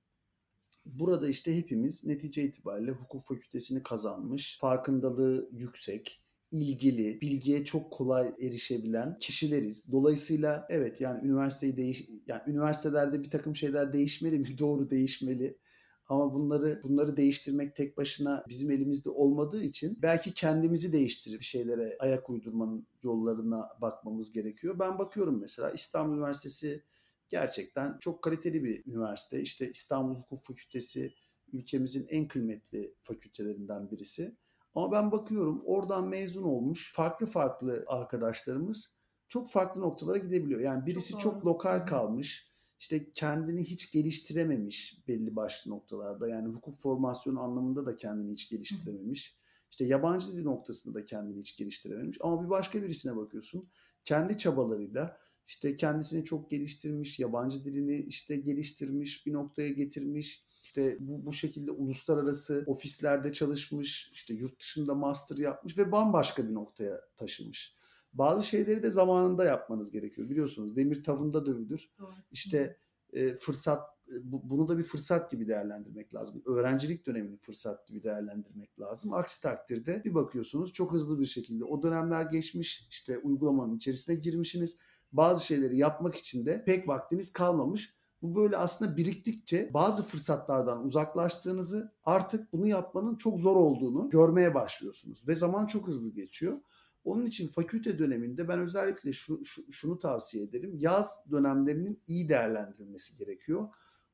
[0.87, 9.19] Burada işte hepimiz netice itibariyle hukuk fakültesini kazanmış, farkındalığı yüksek, ilgili, bilgiye çok kolay erişebilen
[9.19, 9.93] kişileriz.
[9.93, 14.47] Dolayısıyla evet yani üniversiteyi değiş yani üniversitelerde bir takım şeyler değişmeli mi?
[14.59, 15.59] Doğru değişmeli.
[16.07, 22.31] Ama bunları bunları değiştirmek tek başına bizim elimizde olmadığı için belki kendimizi değiştirip şeylere ayak
[22.31, 24.79] uydurmanın yollarına bakmamız gerekiyor.
[24.79, 26.83] Ben bakıyorum mesela İstanbul Üniversitesi
[27.29, 29.41] gerçekten çok kaliteli bir üniversite.
[29.41, 31.15] İşte İstanbul Hukuk Fakültesi
[31.53, 34.37] ülkemizin en kıymetli fakültelerinden birisi.
[34.79, 38.93] Ama ben bakıyorum oradan mezun olmuş farklı farklı arkadaşlarımız
[39.29, 40.61] çok farklı noktalara gidebiliyor.
[40.61, 42.53] Yani birisi çok, çok lokal kalmış.
[42.79, 46.29] işte kendini hiç geliştirememiş belli başlı noktalarda.
[46.29, 49.39] Yani hukuk formasyonu anlamında da kendini hiç geliştirememiş.
[49.71, 52.19] İşte yabancı dil noktasında da kendini hiç geliştirememiş.
[52.21, 53.69] Ama bir başka birisine bakıyorsun.
[54.05, 61.27] Kendi çabalarıyla işte kendisini çok geliştirmiş, yabancı dilini işte geliştirmiş, bir noktaya getirmiş işte bu,
[61.27, 67.75] bu şekilde uluslararası ofislerde çalışmış, işte yurt dışında master yapmış ve bambaşka bir noktaya taşımış.
[68.13, 70.31] Bazı şeyleri de zamanında yapmanız gerekiyor.
[70.31, 71.93] Biliyorsunuz demir tavında dövülür.
[72.31, 72.77] İşte
[73.13, 73.83] e, fırsat
[74.23, 76.43] bu, bunu da bir fırsat gibi değerlendirmek lazım.
[76.47, 79.13] Öğrencilik dönemini fırsat gibi değerlendirmek lazım.
[79.13, 82.89] Aksi takdirde bir bakıyorsunuz çok hızlı bir şekilde o dönemler geçmiş.
[82.91, 84.79] işte uygulamanın içerisine girmişsiniz.
[85.13, 91.93] Bazı şeyleri yapmak için de pek vaktiniz kalmamış Bu böyle aslında biriktikçe bazı fırsatlardan uzaklaştığınızı
[92.05, 95.29] artık bunu yapmanın çok zor olduğunu görmeye başlıyorsunuz.
[95.29, 96.61] Ve zaman çok hızlı geçiyor.
[97.05, 100.75] Onun için fakülte döneminde ben özellikle şu, şu, şunu tavsiye ederim.
[100.79, 103.69] Yaz dönemlerinin iyi değerlendirilmesi gerekiyor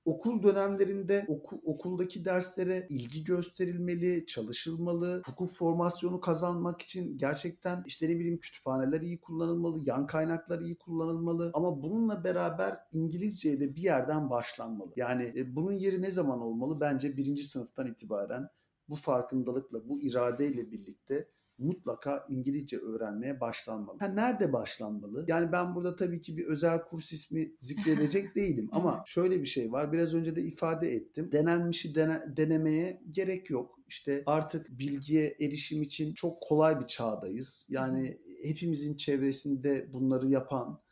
[0.04, 5.22] okul dönemlerinde oku, okuldaki derslere ilgi gösterilmeli, çalışılmalı.
[5.26, 11.50] Hukuk formasyonu kazanmak için gerçekten işte ne bileyim kütüphaneler iyi kullanılmalı, yan kaynaklar iyi kullanılmalı.
[11.54, 14.92] Ama bununla beraber İngilizceye de bir yerden başlanmalı.
[14.96, 16.80] Yani e, bunun yeri ne zaman olmalı?
[16.80, 18.48] Bence birinci sınıftan itibaren
[18.88, 23.98] bu farkındalıkla, bu iradeyle birlikte mutlaka İngilizce öğrenmeye başlanmalı.
[23.98, 25.24] Ha, nerede başlanmalı?
[25.28, 29.72] Yani ben burada tabii ki bir özel kurs ismi zikredecek değilim ama şöyle bir şey
[29.72, 29.92] var.
[29.92, 31.32] Biraz önce de ifade ettim.
[31.32, 33.78] Denenmişi dene, denemeye gerek yok.
[33.88, 37.66] İşte artık bilgiye erişim için çok kolay bir çağdayız.
[37.70, 40.84] Yani hepimizin çevresinde bunları yapan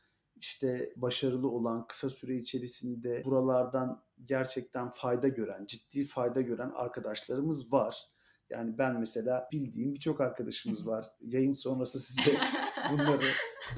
[0.43, 8.12] işte başarılı olan kısa süre içerisinde buralardan gerçekten fayda gören, ciddi fayda gören arkadaşlarımız var.
[8.53, 11.07] Yani ben mesela bildiğim birçok arkadaşımız var.
[11.21, 12.39] Yayın sonrası size
[12.93, 13.27] bunları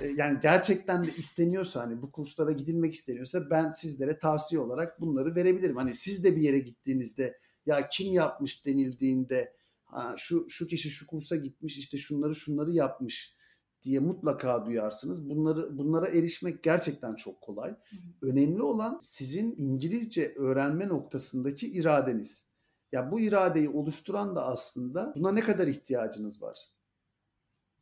[0.01, 5.35] e, yani gerçekten de isteniyorsa hani bu kurslara gidilmek isteniyorsa ben sizlere tavsiye olarak bunları
[5.35, 5.77] verebilirim.
[5.77, 9.53] Hani siz de bir yere gittiğinizde ya kim yapmış denildiğinde
[9.85, 13.35] ha, şu şu kişi şu kursa gitmiş işte şunları şunları yapmış
[13.83, 15.29] diye mutlaka duyarsınız.
[15.29, 17.77] Bunları bunlara erişmek gerçekten çok kolay.
[18.23, 22.54] Önemli olan sizin İngilizce öğrenme noktasındaki iradeniz.
[22.95, 26.59] Ya bu iradeyi oluşturan da aslında buna ne kadar ihtiyacınız var?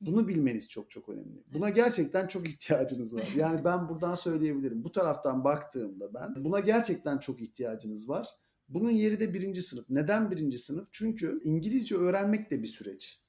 [0.01, 1.45] Bunu bilmeniz çok çok önemli.
[1.53, 3.29] Buna gerçekten çok ihtiyacınız var.
[3.37, 4.85] Yani ben buradan söyleyebilirim.
[4.85, 8.29] Bu taraftan baktığımda ben buna gerçekten çok ihtiyacınız var.
[8.69, 9.85] Bunun yeri de birinci sınıf.
[9.91, 10.89] Neden birinci sınıf?
[10.93, 13.23] Çünkü İngilizce öğrenmek de bir süreç.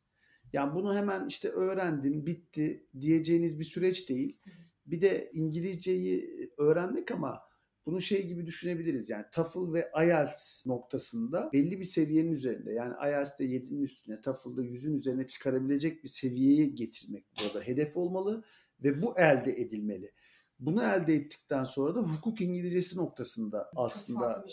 [0.53, 4.39] Yani bunu hemen işte öğrendim, bitti diyeceğiniz bir süreç değil.
[4.85, 7.52] Bir de İngilizceyi öğrenmek ama
[7.85, 13.45] bunu şey gibi düşünebiliriz yani TOEFL ve IELTS noktasında belli bir seviyenin üzerinde yani IELTS'te
[13.45, 18.43] 7'nin üstüne TOEFL'da 100'ün üzerine çıkarabilecek bir seviyeye getirmek burada hedef olmalı
[18.83, 20.11] ve bu elde edilmeli.
[20.59, 24.45] Bunu elde ettikten sonra da hukuk İngilizcesi noktasında aslında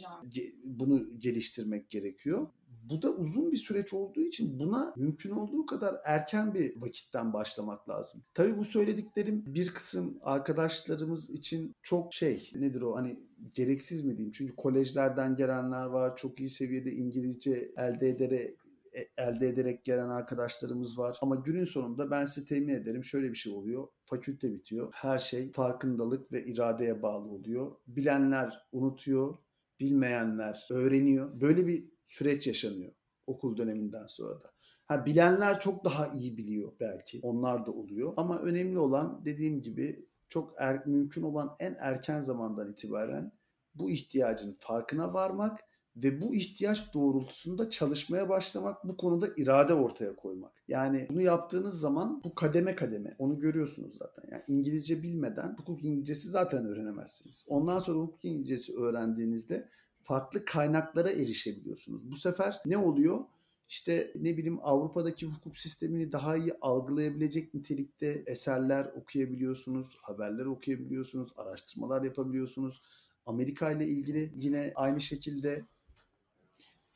[0.65, 2.49] bunu geliştirmek gerekiyor.
[2.91, 7.89] Bu da uzun bir süreç olduğu için buna mümkün olduğu kadar erken bir vakitten başlamak
[7.89, 8.23] lazım.
[8.35, 13.17] Tabii bu söylediklerim bir kısım arkadaşlarımız için çok şey nedir o hani
[13.55, 14.33] gereksiz mi diyeyim?
[14.33, 16.17] Çünkü kolejlerden gelenler var.
[16.17, 18.57] Çok iyi seviyede İngilizce elde ederek
[18.95, 21.19] e, elde ederek gelen arkadaşlarımız var.
[21.23, 23.89] Ama günün sonunda ben size temin ederim şöyle bir şey oluyor.
[24.05, 24.89] Fakülte bitiyor.
[24.93, 27.73] Her şey farkındalık ve iradeye bağlı oluyor.
[27.87, 29.39] Bilenler unutuyor,
[29.81, 31.41] bilmeyenler öğreniyor.
[31.41, 32.93] Böyle bir süreç yaşanıyor
[33.27, 34.53] okul döneminden sonra da.
[34.87, 37.21] Ha bilenler çok daha iyi biliyor belki.
[37.23, 38.13] Onlar da oluyor.
[38.17, 43.33] Ama önemli olan dediğim gibi çok er, mümkün olan en erken zamandan itibaren
[43.75, 45.61] bu ihtiyacın farkına varmak
[45.97, 50.53] ve bu ihtiyaç doğrultusunda çalışmaya başlamak, bu konuda irade ortaya koymak.
[50.69, 54.29] Yani bunu yaptığınız zaman bu kademe kademe onu görüyorsunuz zaten.
[54.33, 57.45] Yani İngilizce bilmeden hukuk İngilizcesi zaten öğrenemezsiniz.
[57.49, 59.69] Ondan sonra hukuk İngilizcesi öğrendiğinizde
[60.03, 62.11] farklı kaynaklara erişebiliyorsunuz.
[62.11, 63.25] Bu sefer ne oluyor?
[63.69, 72.03] İşte ne bileyim Avrupa'daki hukuk sistemini daha iyi algılayabilecek nitelikte eserler okuyabiliyorsunuz, haberler okuyabiliyorsunuz, araştırmalar
[72.03, 72.83] yapabiliyorsunuz.
[73.27, 75.65] Amerika ile ilgili yine aynı şekilde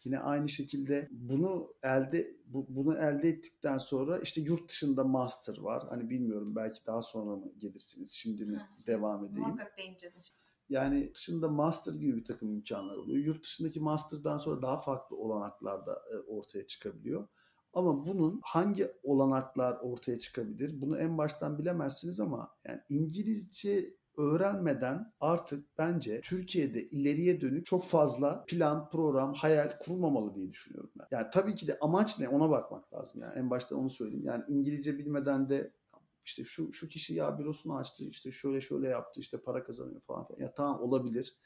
[0.05, 5.87] yine aynı şekilde bunu elde bu, bunu elde ettikten sonra işte yurt dışında master var.
[5.88, 8.11] Hani bilmiyorum belki daha sonra mı gelirsiniz?
[8.11, 9.49] Şimdi mi devam edeyim?
[9.49, 10.33] Muhakkak değineceğiz.
[10.68, 13.24] Yani dışında master gibi bir takım imkanlar oluyor.
[13.24, 17.29] Yurt dışındaki master'dan sonra daha farklı olanaklar da e, ortaya çıkabiliyor.
[17.74, 20.81] Ama bunun hangi olanaklar ortaya çıkabilir?
[20.81, 28.44] Bunu en baştan bilemezsiniz ama yani İngilizce öğrenmeden artık bence Türkiye'de ileriye dönük çok fazla
[28.44, 31.07] plan, program, hayal kurmamalı diye düşünüyorum ben.
[31.11, 34.27] Yani tabii ki de amaç ne ona bakmak lazım yani en başta onu söyleyeyim.
[34.27, 35.72] Yani İngilizce bilmeden de
[36.24, 40.24] işte şu şu kişi ya bürosunu açtı işte şöyle şöyle yaptı işte para kazanıyor falan.
[40.24, 40.40] falan.
[40.40, 41.37] Ya tamam olabilir.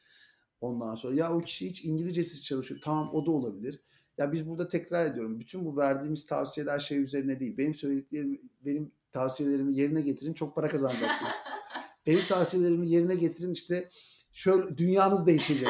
[0.60, 2.80] Ondan sonra ya o kişi hiç İngilizcesiz çalışıyor.
[2.84, 3.82] Tamam o da olabilir.
[4.18, 5.40] Ya biz burada tekrar ediyorum.
[5.40, 7.58] Bütün bu verdiğimiz tavsiyeler şey üzerine değil.
[7.58, 11.36] Benim söylediklerim, benim tavsiyelerimi yerine getirin çok para kazanacaksınız.
[12.06, 13.88] benim tavsiyelerimi yerine getirin işte
[14.32, 15.68] şöyle dünyanız değişecek.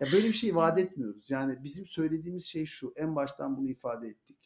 [0.00, 1.30] Ya böyle bir şey vaat etmiyoruz.
[1.30, 2.92] Yani bizim söylediğimiz şey şu.
[2.96, 4.36] En baştan bunu ifade ettik.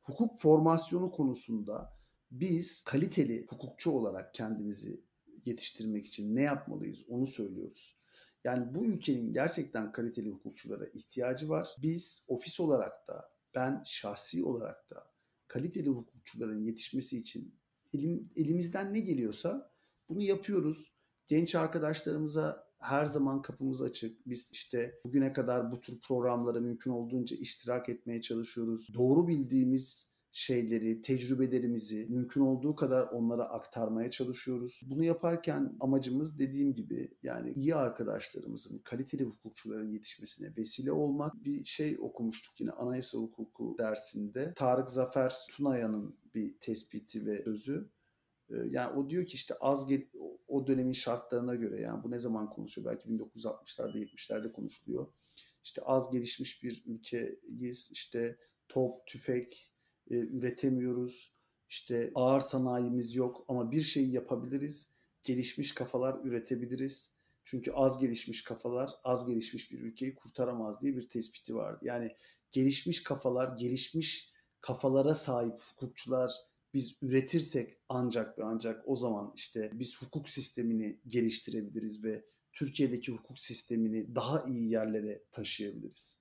[0.00, 1.99] Hukuk formasyonu konusunda
[2.30, 5.04] biz kaliteli hukukçu olarak kendimizi
[5.44, 8.00] yetiştirmek için ne yapmalıyız onu söylüyoruz.
[8.44, 11.68] Yani bu ülkenin gerçekten kaliteli hukukçulara ihtiyacı var.
[11.82, 15.10] Biz ofis olarak da ben şahsi olarak da
[15.48, 17.54] kaliteli hukukçuların yetişmesi için
[17.94, 19.72] elim, elimizden ne geliyorsa
[20.08, 20.92] bunu yapıyoruz.
[21.28, 24.26] Genç arkadaşlarımıza her zaman kapımız açık.
[24.26, 28.94] Biz işte bugüne kadar bu tür programlara mümkün olduğunca iştirak etmeye çalışıyoruz.
[28.94, 34.80] Doğru bildiğimiz şeyleri, tecrübelerimizi mümkün olduğu kadar onlara aktarmaya çalışıyoruz.
[34.86, 41.44] Bunu yaparken amacımız dediğim gibi yani iyi arkadaşlarımızın, kaliteli hukukçuların yetişmesine vesile olmak.
[41.44, 44.52] Bir şey okumuştuk yine anayasa hukuku dersinde.
[44.56, 47.90] Tarık Zafer Tunaya'nın bir tespiti ve sözü.
[48.50, 50.06] Ee, yani o diyor ki işte az gel
[50.48, 52.86] o dönemin şartlarına göre yani bu ne zaman konuşuyor?
[52.90, 55.06] Belki 1960'larda 70'lerde konuşuluyor.
[55.64, 57.88] İşte az gelişmiş bir ülkeyiz.
[57.92, 58.38] İşte
[58.68, 59.69] top, tüfek,
[60.10, 61.32] e, üretemiyoruz.
[61.68, 64.90] İşte ağır sanayimiz yok ama bir şeyi yapabiliriz.
[65.22, 67.12] Gelişmiş kafalar üretebiliriz.
[67.44, 71.78] Çünkü az gelişmiş kafalar az gelişmiş bir ülkeyi kurtaramaz diye bir tespiti vardı.
[71.82, 72.16] Yani
[72.52, 76.32] gelişmiş kafalar, gelişmiş kafalara sahip hukukçular
[76.74, 83.38] biz üretirsek ancak ve ancak o zaman işte biz hukuk sistemini geliştirebiliriz ve Türkiye'deki hukuk
[83.38, 86.19] sistemini daha iyi yerlere taşıyabiliriz.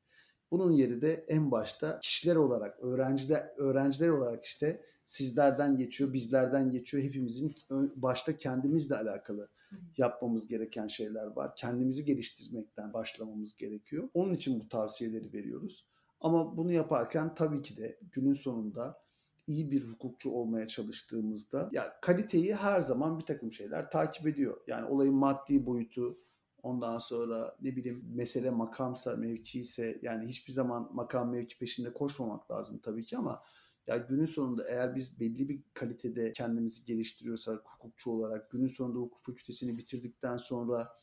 [0.52, 7.04] Bunun yeri de en başta kişiler olarak, öğrenciler, öğrenciler olarak işte sizlerden geçiyor, bizlerden geçiyor.
[7.04, 7.56] Hepimizin
[7.96, 9.50] başta kendimizle alakalı
[9.98, 11.56] yapmamız gereken şeyler var.
[11.56, 14.10] Kendimizi geliştirmekten başlamamız gerekiyor.
[14.14, 15.88] Onun için bu tavsiyeleri veriyoruz.
[16.22, 19.00] Ama bunu yaparken tabii ki de günün sonunda
[19.48, 24.58] iyi bir hukukçu olmaya çalıştığımızda ya kaliteyi her zaman bir takım şeyler takip ediyor.
[24.68, 26.18] Yani olayın maddi boyutu,
[26.64, 32.52] Ondan sonra ne bileyim mesele makamsa, mevki ise yani hiçbir zaman makam mevki peşinde koşmamak
[32.52, 33.44] lazım tabii ki ama
[33.88, 39.24] ya günün sonunda eğer biz belli bir kalitede kendimizi geliştiriyorsak hukukçu olarak günün sonunda hukuk
[39.24, 40.96] fakültesini bitirdikten sonra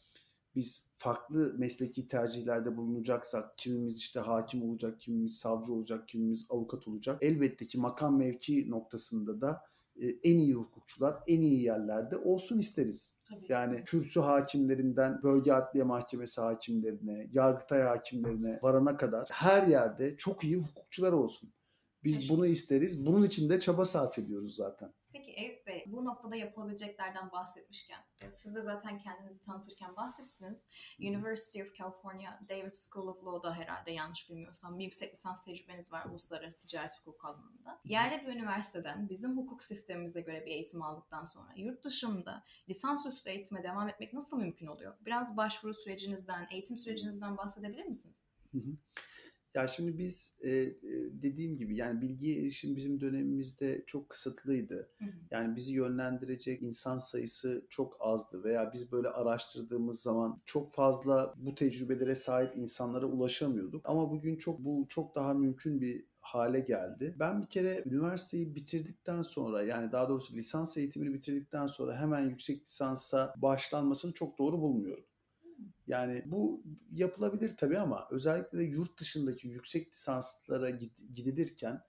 [0.55, 7.19] biz farklı mesleki tercihlerde bulunacaksak kimimiz işte hakim olacak, kimimiz savcı olacak, kimimiz avukat olacak.
[7.23, 9.63] Elbette ki makam mevki noktasında da
[10.23, 13.17] en iyi hukukçular en iyi yerlerde olsun isteriz.
[13.29, 13.47] Tabii.
[13.49, 20.57] Yani kürsü hakimlerinden bölge adliye mahkemesi hakimlerine, yargıtay hakimlerine varana kadar her yerde çok iyi
[20.57, 21.53] hukukçular olsun.
[22.05, 23.07] Biz bunu isteriz.
[23.07, 24.93] Bunun için de çaba sarf ediyoruz zaten.
[25.17, 30.69] Peki Eyüp Bey bu noktada yapılabileceklerden bahsetmişken e, siz de zaten kendinizi tanıtırken bahsettiniz.
[31.01, 36.05] University of California David School of Law'da herhalde yanlış bilmiyorsam bir yüksek lisans tecrübeniz var
[36.05, 37.81] uluslararası ticaret hukuku alanında.
[37.85, 43.63] Yerli bir üniversiteden bizim hukuk sistemimize göre bir eğitim aldıktan sonra yurt dışında lisansüstü eğitime
[43.63, 44.95] devam etmek nasıl mümkün oluyor?
[45.01, 48.25] Biraz başvuru sürecinizden, eğitim sürecinizden bahsedebilir misiniz?
[48.53, 48.77] Hı hı.
[49.57, 50.51] Ya şimdi biz e,
[51.23, 54.91] dediğim gibi yani bilgiye erişim bizim dönemimizde çok kısıtlıydı.
[54.99, 55.11] Hı hı.
[55.31, 61.55] Yani bizi yönlendirecek insan sayısı çok azdı veya biz böyle araştırdığımız zaman çok fazla bu
[61.55, 63.89] tecrübelere sahip insanlara ulaşamıyorduk.
[63.89, 67.17] Ama bugün çok bu çok daha mümkün bir hale geldi.
[67.19, 72.63] Ben bir kere üniversiteyi bitirdikten sonra yani daha doğrusu lisans eğitimini bitirdikten sonra hemen yüksek
[72.63, 75.05] lisansa başlanmasını çok doğru bulmuyorum.
[75.87, 80.71] Yani bu yapılabilir tabii ama özellikle de yurt dışındaki yüksek lisanslara
[81.15, 81.83] gidilirken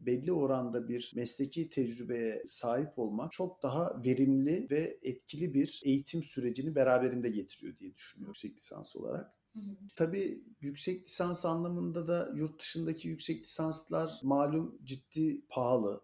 [0.00, 6.74] belli oranda bir mesleki tecrübeye sahip olmak çok daha verimli ve etkili bir eğitim sürecini
[6.74, 9.32] beraberinde getiriyor diye düşünüyorum yüksek lisans olarak.
[9.52, 9.76] Hı hı.
[9.96, 16.00] Tabii yüksek lisans anlamında da yurt dışındaki yüksek lisanslar malum ciddi pahalı.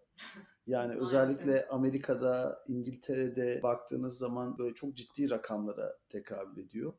[0.66, 6.92] Yani özellikle Amerika'da, İngiltere'de baktığınız zaman böyle çok ciddi rakamlara tekabül ediyor.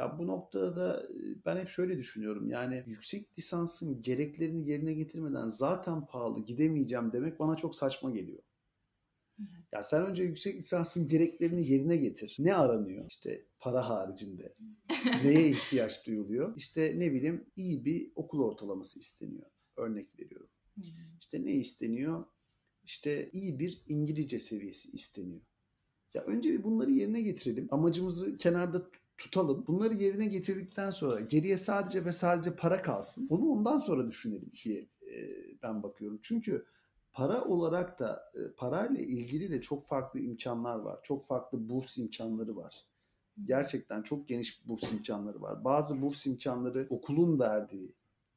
[0.00, 1.08] Ya bu noktada da
[1.46, 2.50] ben hep şöyle düşünüyorum.
[2.50, 8.42] Yani yüksek lisansın gereklerini yerine getirmeden zaten pahalı gidemeyeceğim demek bana çok saçma geliyor.
[9.72, 12.36] Ya sen önce yüksek lisansın gereklerini yerine getir.
[12.38, 13.06] Ne aranıyor?
[13.08, 14.54] İşte para haricinde.
[15.24, 16.56] Neye ihtiyaç duyuluyor?
[16.56, 19.46] İşte ne bileyim iyi bir okul ortalaması isteniyor.
[19.76, 20.50] Örnek veriyorum.
[21.20, 22.24] İşte ne isteniyor?
[22.84, 25.40] İşte iyi bir İngilizce seviyesi isteniyor.
[26.14, 27.68] Ya önce bir bunları yerine getirelim.
[27.70, 29.64] Amacımızı kenarda tutalım.
[29.66, 33.28] Bunları yerine getirdikten sonra geriye sadece ve sadece para kalsın.
[33.30, 35.16] Bunu ondan sonra düşünelim diye e,
[35.62, 36.18] ben bakıyorum.
[36.22, 36.66] Çünkü
[37.12, 41.00] para olarak da e, parayla ilgili de çok farklı imkanlar var.
[41.02, 42.86] Çok farklı burs imkanları var.
[43.44, 45.64] Gerçekten çok geniş burs imkanları var.
[45.64, 47.94] Bazı burs imkanları okulun verdiği,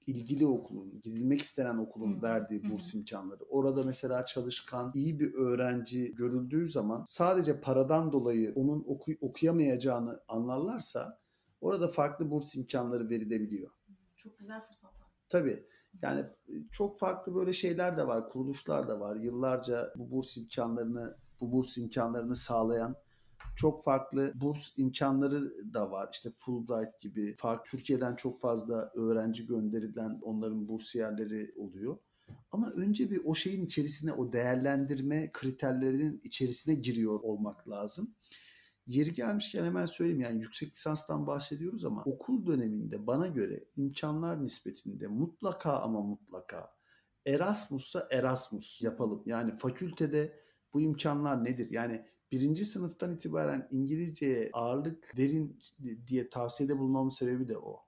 [0.07, 3.43] ilgili okulun, gidilmek istenen okulun verdiği burs imkanları.
[3.43, 11.19] Orada mesela çalışkan, iyi bir öğrenci görüldüğü zaman sadece paradan dolayı onun oku, okuyamayacağını anlarlarsa
[11.61, 13.69] orada farklı burs imkanları verilebiliyor.
[14.15, 15.07] Çok güzel fırsatlar.
[15.29, 15.67] Tabii.
[16.01, 16.25] Yani
[16.71, 19.15] çok farklı böyle şeyler de var, kuruluşlar da var.
[19.15, 22.95] Yıllarca bu burs imkanlarını bu burs imkanlarını sağlayan
[23.57, 26.09] çok farklı burs imkanları da var.
[26.13, 31.97] İşte Fulbright gibi fark Türkiye'den çok fazla öğrenci gönderilen onların bursiyerleri oluyor.
[32.51, 38.15] Ama önce bir o şeyin içerisine o değerlendirme kriterlerinin içerisine giriyor olmak lazım.
[38.87, 45.07] Yeri gelmişken hemen söyleyeyim yani yüksek lisanstan bahsediyoruz ama okul döneminde bana göre imkanlar nispetinde
[45.07, 46.73] mutlaka ama mutlaka
[47.25, 49.23] Erasmus'sa Erasmus yapalım.
[49.25, 50.39] Yani fakültede
[50.73, 51.71] bu imkanlar nedir?
[51.71, 55.59] Yani birinci sınıftan itibaren İngilizceye ağırlık verin
[56.07, 57.85] diye tavsiyede bulmamın sebebi de o.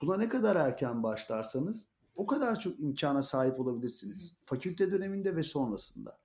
[0.00, 4.36] Buna ne kadar erken başlarsanız o kadar çok imkana sahip olabilirsiniz.
[4.42, 6.18] Fakülte döneminde ve sonrasında.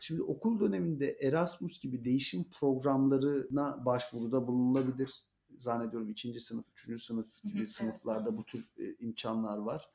[0.00, 5.24] Şimdi okul döneminde Erasmus gibi değişim programlarına başvuruda bulunulabilir.
[5.56, 9.90] Zannediyorum ikinci sınıf, üçüncü sınıf gibi sınıflarda bu tür e, imkanlar var.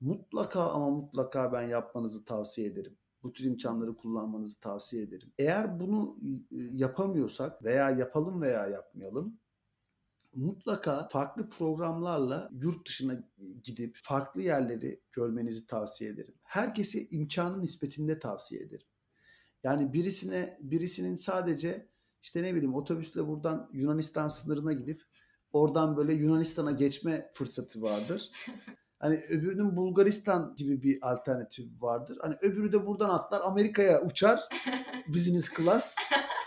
[0.00, 2.96] Mutlaka ama mutlaka ben yapmanızı tavsiye ederim.
[3.24, 5.32] Bu tür imkanları kullanmanızı tavsiye ederim.
[5.38, 9.38] Eğer bunu e, yapamıyorsak veya yapalım veya yapmayalım
[10.34, 13.14] mutlaka farklı programlarla yurt dışına
[13.62, 16.34] gidip farklı yerleri görmenizi tavsiye ederim.
[16.42, 18.86] Herkese imkanı nispetinde tavsiye ederim.
[19.62, 21.88] Yani birisine birisinin sadece
[22.22, 25.02] işte ne bileyim otobüsle buradan Yunanistan sınırına gidip
[25.52, 28.30] oradan böyle Yunanistan'a geçme fırsatı vardır.
[29.04, 32.18] Hani öbürünün Bulgaristan gibi bir alternatif vardır.
[32.20, 34.42] Hani öbürü de buradan atlar Amerika'ya uçar
[35.08, 35.96] business class.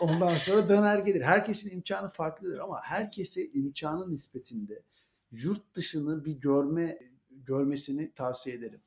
[0.02, 1.22] Ondan sonra döner gelir.
[1.22, 4.84] Herkesin imkanı farklıdır ama herkese imkanı nispetinde
[5.32, 7.00] yurt dışını bir görme
[7.30, 8.82] görmesini tavsiye ederim.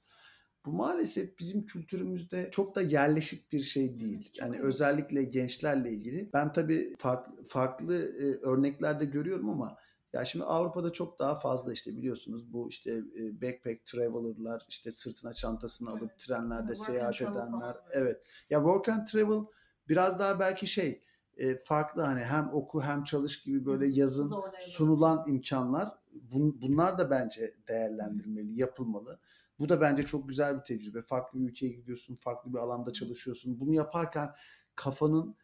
[0.66, 4.31] Bu maalesef bizim kültürümüzde çok da yerleşik bir şey değil.
[4.41, 6.31] Yani özellikle gençlerle ilgili.
[6.33, 9.77] Ben tabii farklı, farklı e, örneklerde görüyorum ama
[10.13, 15.33] ya şimdi Avrupa'da çok daha fazla işte biliyorsunuz bu işte e, backpack traveler'lar işte sırtına
[15.33, 17.77] çantasını alıp trenlerde work seyahat edenler.
[17.93, 18.23] Evet.
[18.51, 19.45] Ya work and travel
[19.89, 21.03] biraz daha belki şey
[21.37, 24.61] e, farklı hani hem oku hem çalış gibi böyle yazın Zorlayalım.
[24.61, 29.19] sunulan imkanlar bun, bunlar da bence değerlendirmeli, yapılmalı.
[29.59, 31.03] Bu da bence çok güzel bir tecrübe.
[31.03, 33.61] Farklı bir ülkeye gidiyorsun, farklı bir alanda çalışıyorsun.
[33.61, 34.31] Bunu yaparken
[34.75, 35.37] kafanın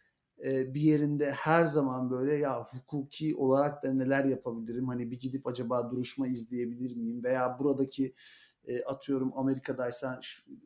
[0.45, 4.89] e, bir yerinde her zaman böyle ya hukuki olarak da neler yapabilirim?
[4.89, 7.25] Hani bir gidip acaba duruşma izleyebilir miyim?
[7.25, 8.15] Veya buradaki
[8.65, 10.21] e, atıyorum Amerika'daysan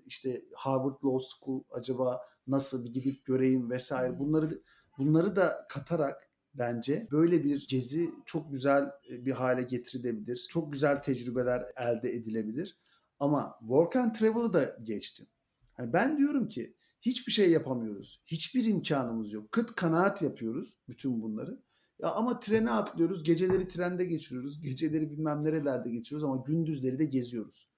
[0.06, 4.18] işte Harvard Law School acaba nasıl bir gidip göreyim vesaire.
[4.18, 4.62] Bunları
[4.98, 10.46] bunları da katarak bence böyle bir gezi çok güzel bir hale getirilebilir.
[10.50, 12.78] Çok güzel tecrübeler elde edilebilir.
[13.20, 15.26] Ama work and travel'ı da geçtim.
[15.72, 18.22] Hani ben diyorum ki hiçbir şey yapamıyoruz.
[18.26, 19.52] Hiçbir imkanımız yok.
[19.52, 21.62] Kıt kanaat yapıyoruz bütün bunları.
[21.98, 23.22] Ya ama trene atlıyoruz.
[23.22, 24.62] Geceleri trende geçiriyoruz.
[24.62, 27.68] Geceleri bilmem nerelerde geçiriyoruz ama gündüzleri de geziyoruz.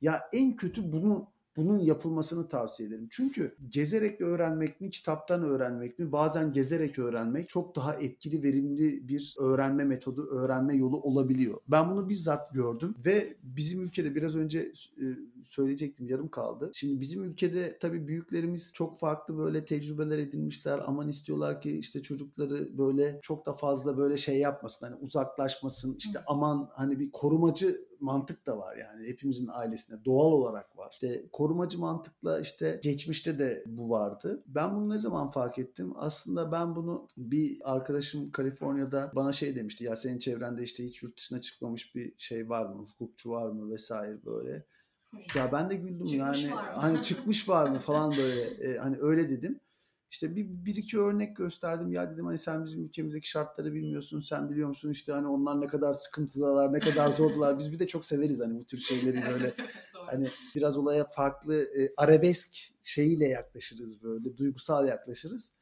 [0.00, 3.08] Ya en kötü bunu bunun yapılmasını tavsiye ederim.
[3.10, 9.36] Çünkü gezerek öğrenmek mi, kitaptan öğrenmek mi, bazen gezerek öğrenmek çok daha etkili, verimli bir
[9.38, 11.58] öğrenme metodu, öğrenme yolu olabiliyor.
[11.68, 15.04] Ben bunu bizzat gördüm ve bizim ülkede biraz önce e,
[15.42, 16.70] söyleyecektim yarım kaldı.
[16.74, 20.80] Şimdi bizim ülkede tabii büyüklerimiz çok farklı böyle tecrübeler edinmişler.
[20.86, 24.86] Aman istiyorlar ki işte çocukları böyle çok da fazla böyle şey yapmasın.
[24.86, 25.96] Hani uzaklaşmasın.
[25.98, 30.88] İşte aman hani bir korumacı mantık da var yani hepimizin ailesinde doğal olarak var.
[30.92, 34.42] İşte korumacı mantıkla işte geçmişte de bu vardı.
[34.46, 35.92] Ben bunu ne zaman fark ettim?
[35.96, 39.84] Aslında ben bunu bir arkadaşım Kaliforniya'da bana şey demişti.
[39.84, 42.86] Ya senin çevrende işte hiç yurt dışına çıkmamış bir şey var mı?
[42.88, 44.66] Hukukçu var mı vesaire böyle.
[45.34, 49.30] Ya ben de güldüm çıkmış yani hani çıkmış var mı falan böyle e, hani öyle
[49.30, 49.60] dedim.
[50.12, 51.92] İşte bir, bir iki örnek gösterdim.
[51.92, 54.20] Ya dedim hani sen bizim ülkemizdeki şartları bilmiyorsun.
[54.20, 57.58] Sen biliyor musun işte hani onlar ne kadar sıkıntıdalar, ne kadar zordular.
[57.58, 59.52] Biz bir de çok severiz hani bu tür şeyleri böyle.
[59.92, 64.36] hani biraz olaya farklı e, arabesk şeyiyle yaklaşırız böyle.
[64.36, 65.52] Duygusal yaklaşırız.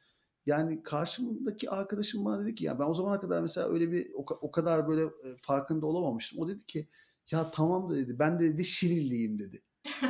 [0.45, 4.25] Yani karşımdaki arkadaşım bana dedi ki ya ben o zamana kadar mesela öyle bir o,
[4.41, 6.39] o kadar böyle e, farkında olamamıştım.
[6.39, 6.87] O dedi ki
[7.31, 9.61] ya tamam da dedi ben de dedi Şirinliyim dedi.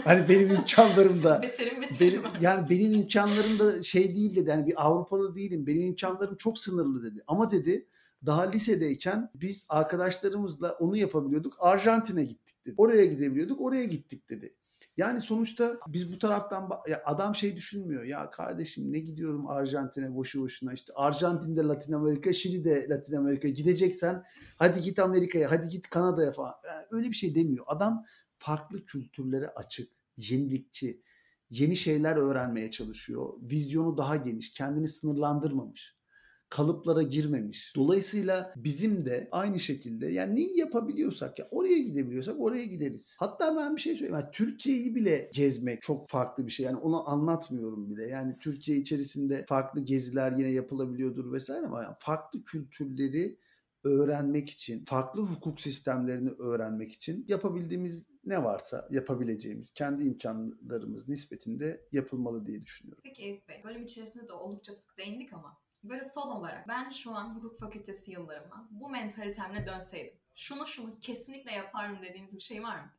[0.04, 2.22] Hani benim imkanlarım da beterim, beterim.
[2.24, 4.50] Benim, yani benim imkanlarım da şey değil dedi.
[4.50, 5.68] Yani bir Avrupalı değilim.
[5.68, 7.24] Benim imkanlarım çok sınırlı dedi.
[7.28, 7.88] Ama dedi
[8.26, 11.58] daha lisedeyken biz arkadaşlarımızla onu yapabiliyorduk.
[11.60, 12.76] Arjantin'e gittik dedi.
[12.78, 13.62] Oraya gidebiliyorduk.
[13.62, 14.56] Oraya gittik dedi.
[14.98, 18.04] Yani sonuçta biz bu taraftan ya adam şey düşünmüyor.
[18.04, 24.24] Ya kardeşim ne gidiyorum Arjantin'e boşu boşuna işte Arjantin'de Latin Amerika, Şili'de Latin Amerika gideceksen
[24.58, 26.54] hadi git Amerika'ya, hadi git Kanada'ya falan.
[26.68, 27.66] Yani öyle bir şey demiyor.
[27.68, 28.06] Adam
[28.42, 31.02] farklı kültürlere açık, yenilikçi,
[31.50, 33.34] yeni şeyler öğrenmeye çalışıyor.
[33.42, 36.02] Vizyonu daha geniş, kendini sınırlandırmamış.
[36.50, 37.74] Kalıplara girmemiş.
[37.76, 43.16] Dolayısıyla bizim de aynı şekilde yani neyi yapabiliyorsak ya oraya gidebiliyorsak oraya gideriz.
[43.20, 44.16] Hatta ben bir şey söyleyeyim.
[44.16, 46.66] Yani Türkiye'yi bile gezmek çok farklı bir şey.
[46.66, 48.08] Yani onu anlatmıyorum bile.
[48.08, 53.38] Yani Türkiye içerisinde farklı geziler yine yapılabiliyordur vesaire ama yani farklı kültürleri
[53.84, 62.46] öğrenmek için, farklı hukuk sistemlerini öğrenmek için yapabildiğimiz ne varsa yapabileceğimiz kendi imkanlarımız nispetinde yapılmalı
[62.46, 63.02] diye düşünüyorum.
[63.04, 67.12] Peki Eyüp Bey, bölüm içerisinde de oldukça sık değindik ama Böyle son olarak ben şu
[67.12, 70.14] an hukuk fakültesi yıllarıma bu mentalitemle dönseydim.
[70.36, 72.92] Şunu şunu kesinlikle yaparım dediğiniz bir şey var mı?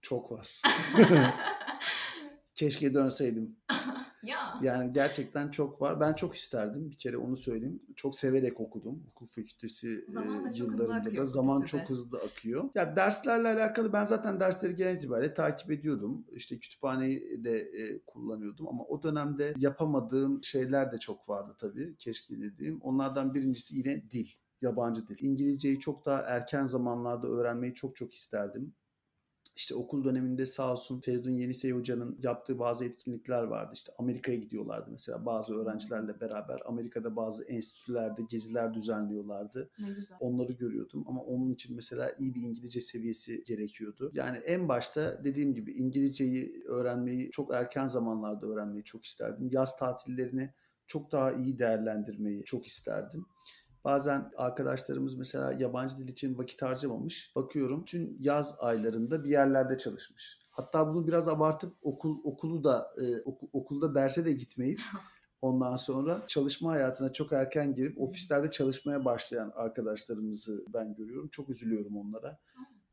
[0.00, 0.62] Çok var.
[2.58, 3.56] Keşke dönseydim.
[4.22, 4.58] ya.
[4.62, 6.00] Yani gerçekten çok var.
[6.00, 6.90] Ben çok isterdim.
[6.90, 7.80] Bir kere onu söyleyeyim.
[7.96, 9.02] Çok severek okudum.
[9.06, 11.24] Hukuk fakültesi Zaman da e, çok yıllarında da.
[11.24, 12.70] Zaman çok hızlı akıyor.
[12.74, 16.24] Ya derslerle alakalı ben zaten dersleri genel itibariyle takip ediyordum.
[16.32, 21.96] İşte kütüphaneyi de e, kullanıyordum ama o dönemde yapamadığım şeyler de çok vardı tabii.
[21.98, 22.80] Keşke dediğim.
[22.80, 24.28] Onlardan birincisi yine dil.
[24.62, 25.16] Yabancı dil.
[25.20, 28.74] İngilizceyi çok daha erken zamanlarda öğrenmeyi çok çok isterdim.
[29.58, 33.70] İşte okul döneminde sağ olsun Feridun Yenisey Hoca'nın yaptığı bazı etkinlikler vardı.
[33.74, 36.62] İşte Amerika'ya gidiyorlardı mesela bazı öğrencilerle beraber.
[36.64, 39.70] Amerika'da bazı enstitülerde geziler düzenliyorlardı.
[39.78, 40.18] Ne güzel.
[40.20, 44.10] Onları görüyordum ama onun için mesela iyi bir İngilizce seviyesi gerekiyordu.
[44.14, 49.48] Yani en başta dediğim gibi İngilizceyi öğrenmeyi çok erken zamanlarda öğrenmeyi çok isterdim.
[49.52, 50.50] Yaz tatillerini
[50.86, 53.26] çok daha iyi değerlendirmeyi çok isterdim.
[53.88, 57.32] Bazen arkadaşlarımız mesela yabancı dil için vakit harcamamış.
[57.36, 60.38] Bakıyorum tüm yaz aylarında bir yerlerde çalışmış.
[60.50, 64.80] Hatta bunu biraz abartıp okul okulu da e, oku- okulda derse de gitmeyip
[65.42, 71.28] ondan sonra çalışma hayatına çok erken girip ofislerde çalışmaya başlayan arkadaşlarımızı ben görüyorum.
[71.28, 72.38] Çok üzülüyorum onlara.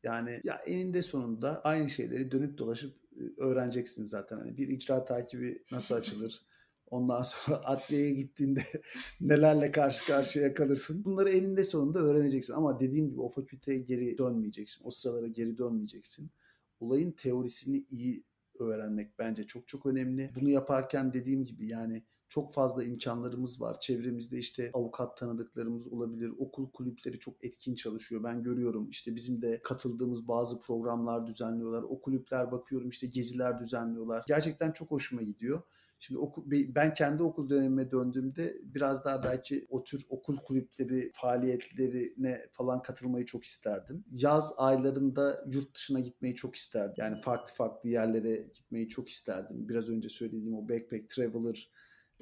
[0.04, 4.38] Yani ya eninde sonunda aynı şeyleri dönüp dolaşıp e, öğreneceksin zaten.
[4.38, 6.42] Hani bir icra takibi nasıl açılır?
[6.92, 8.64] Ondan sonra adliyeye gittiğinde
[9.22, 11.06] nelerle karşı karşıya kalırsın.
[11.06, 12.54] Bunları eninde sonunda öğreneceksin.
[12.54, 14.88] Ama dediğim gibi o fakülteye geri dönmeyeceksin.
[14.88, 16.32] O sıralara geri dönmeyeceksin.
[16.80, 18.24] Olayın teorisini iyi
[18.60, 20.32] öğrenmek bence çok çok önemli.
[20.36, 23.80] Bunu yaparken dediğim gibi yani çok fazla imkanlarımız var.
[23.80, 26.32] Çevremizde işte avukat tanıdıklarımız olabilir.
[26.38, 28.24] Okul kulüpleri çok etkin çalışıyor.
[28.24, 31.84] Ben görüyorum işte bizim de katıldığımız bazı programlar düzenliyorlar.
[31.84, 34.24] O kulüpler bakıyorum işte geziler düzenliyorlar.
[34.28, 35.62] Gerçekten çok hoşuma gidiyor.
[36.00, 42.42] Şimdi okul, ben kendi okul dönemime döndüğümde biraz daha belki o tür okul kulüpleri faaliyetlerine
[42.52, 44.06] falan katılmayı çok isterdim.
[44.12, 46.96] Yaz aylarında yurt dışına gitmeyi çok isterdim.
[46.98, 49.70] Yani farklı farklı yerlere gitmeyi çok isterdim.
[49.70, 51.72] Biraz önce söylediğim o backpack traveler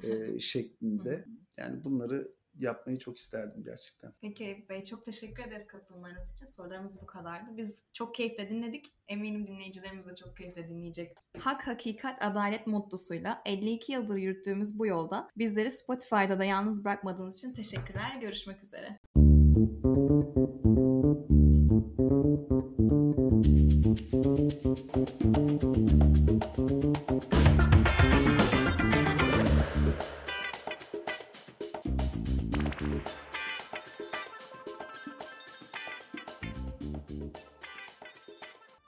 [0.02, 1.24] e, şeklinde.
[1.58, 4.12] Yani bunları yapmayı çok isterdim gerçekten.
[4.20, 6.46] Peki Bey çok teşekkür ederiz katılımlarınız için.
[6.46, 7.56] Sorularımız bu kadardı.
[7.56, 8.86] Biz çok keyifle dinledik.
[9.08, 11.16] Eminim dinleyicilerimiz de çok keyifle dinleyecek.
[11.38, 17.52] Hak, hakikat, adalet mottusuyla 52 yıldır yürüttüğümüz bu yolda bizleri Spotify'da da yalnız bırakmadığınız için
[17.52, 18.18] teşekkürler.
[18.20, 18.98] Görüşmek üzere.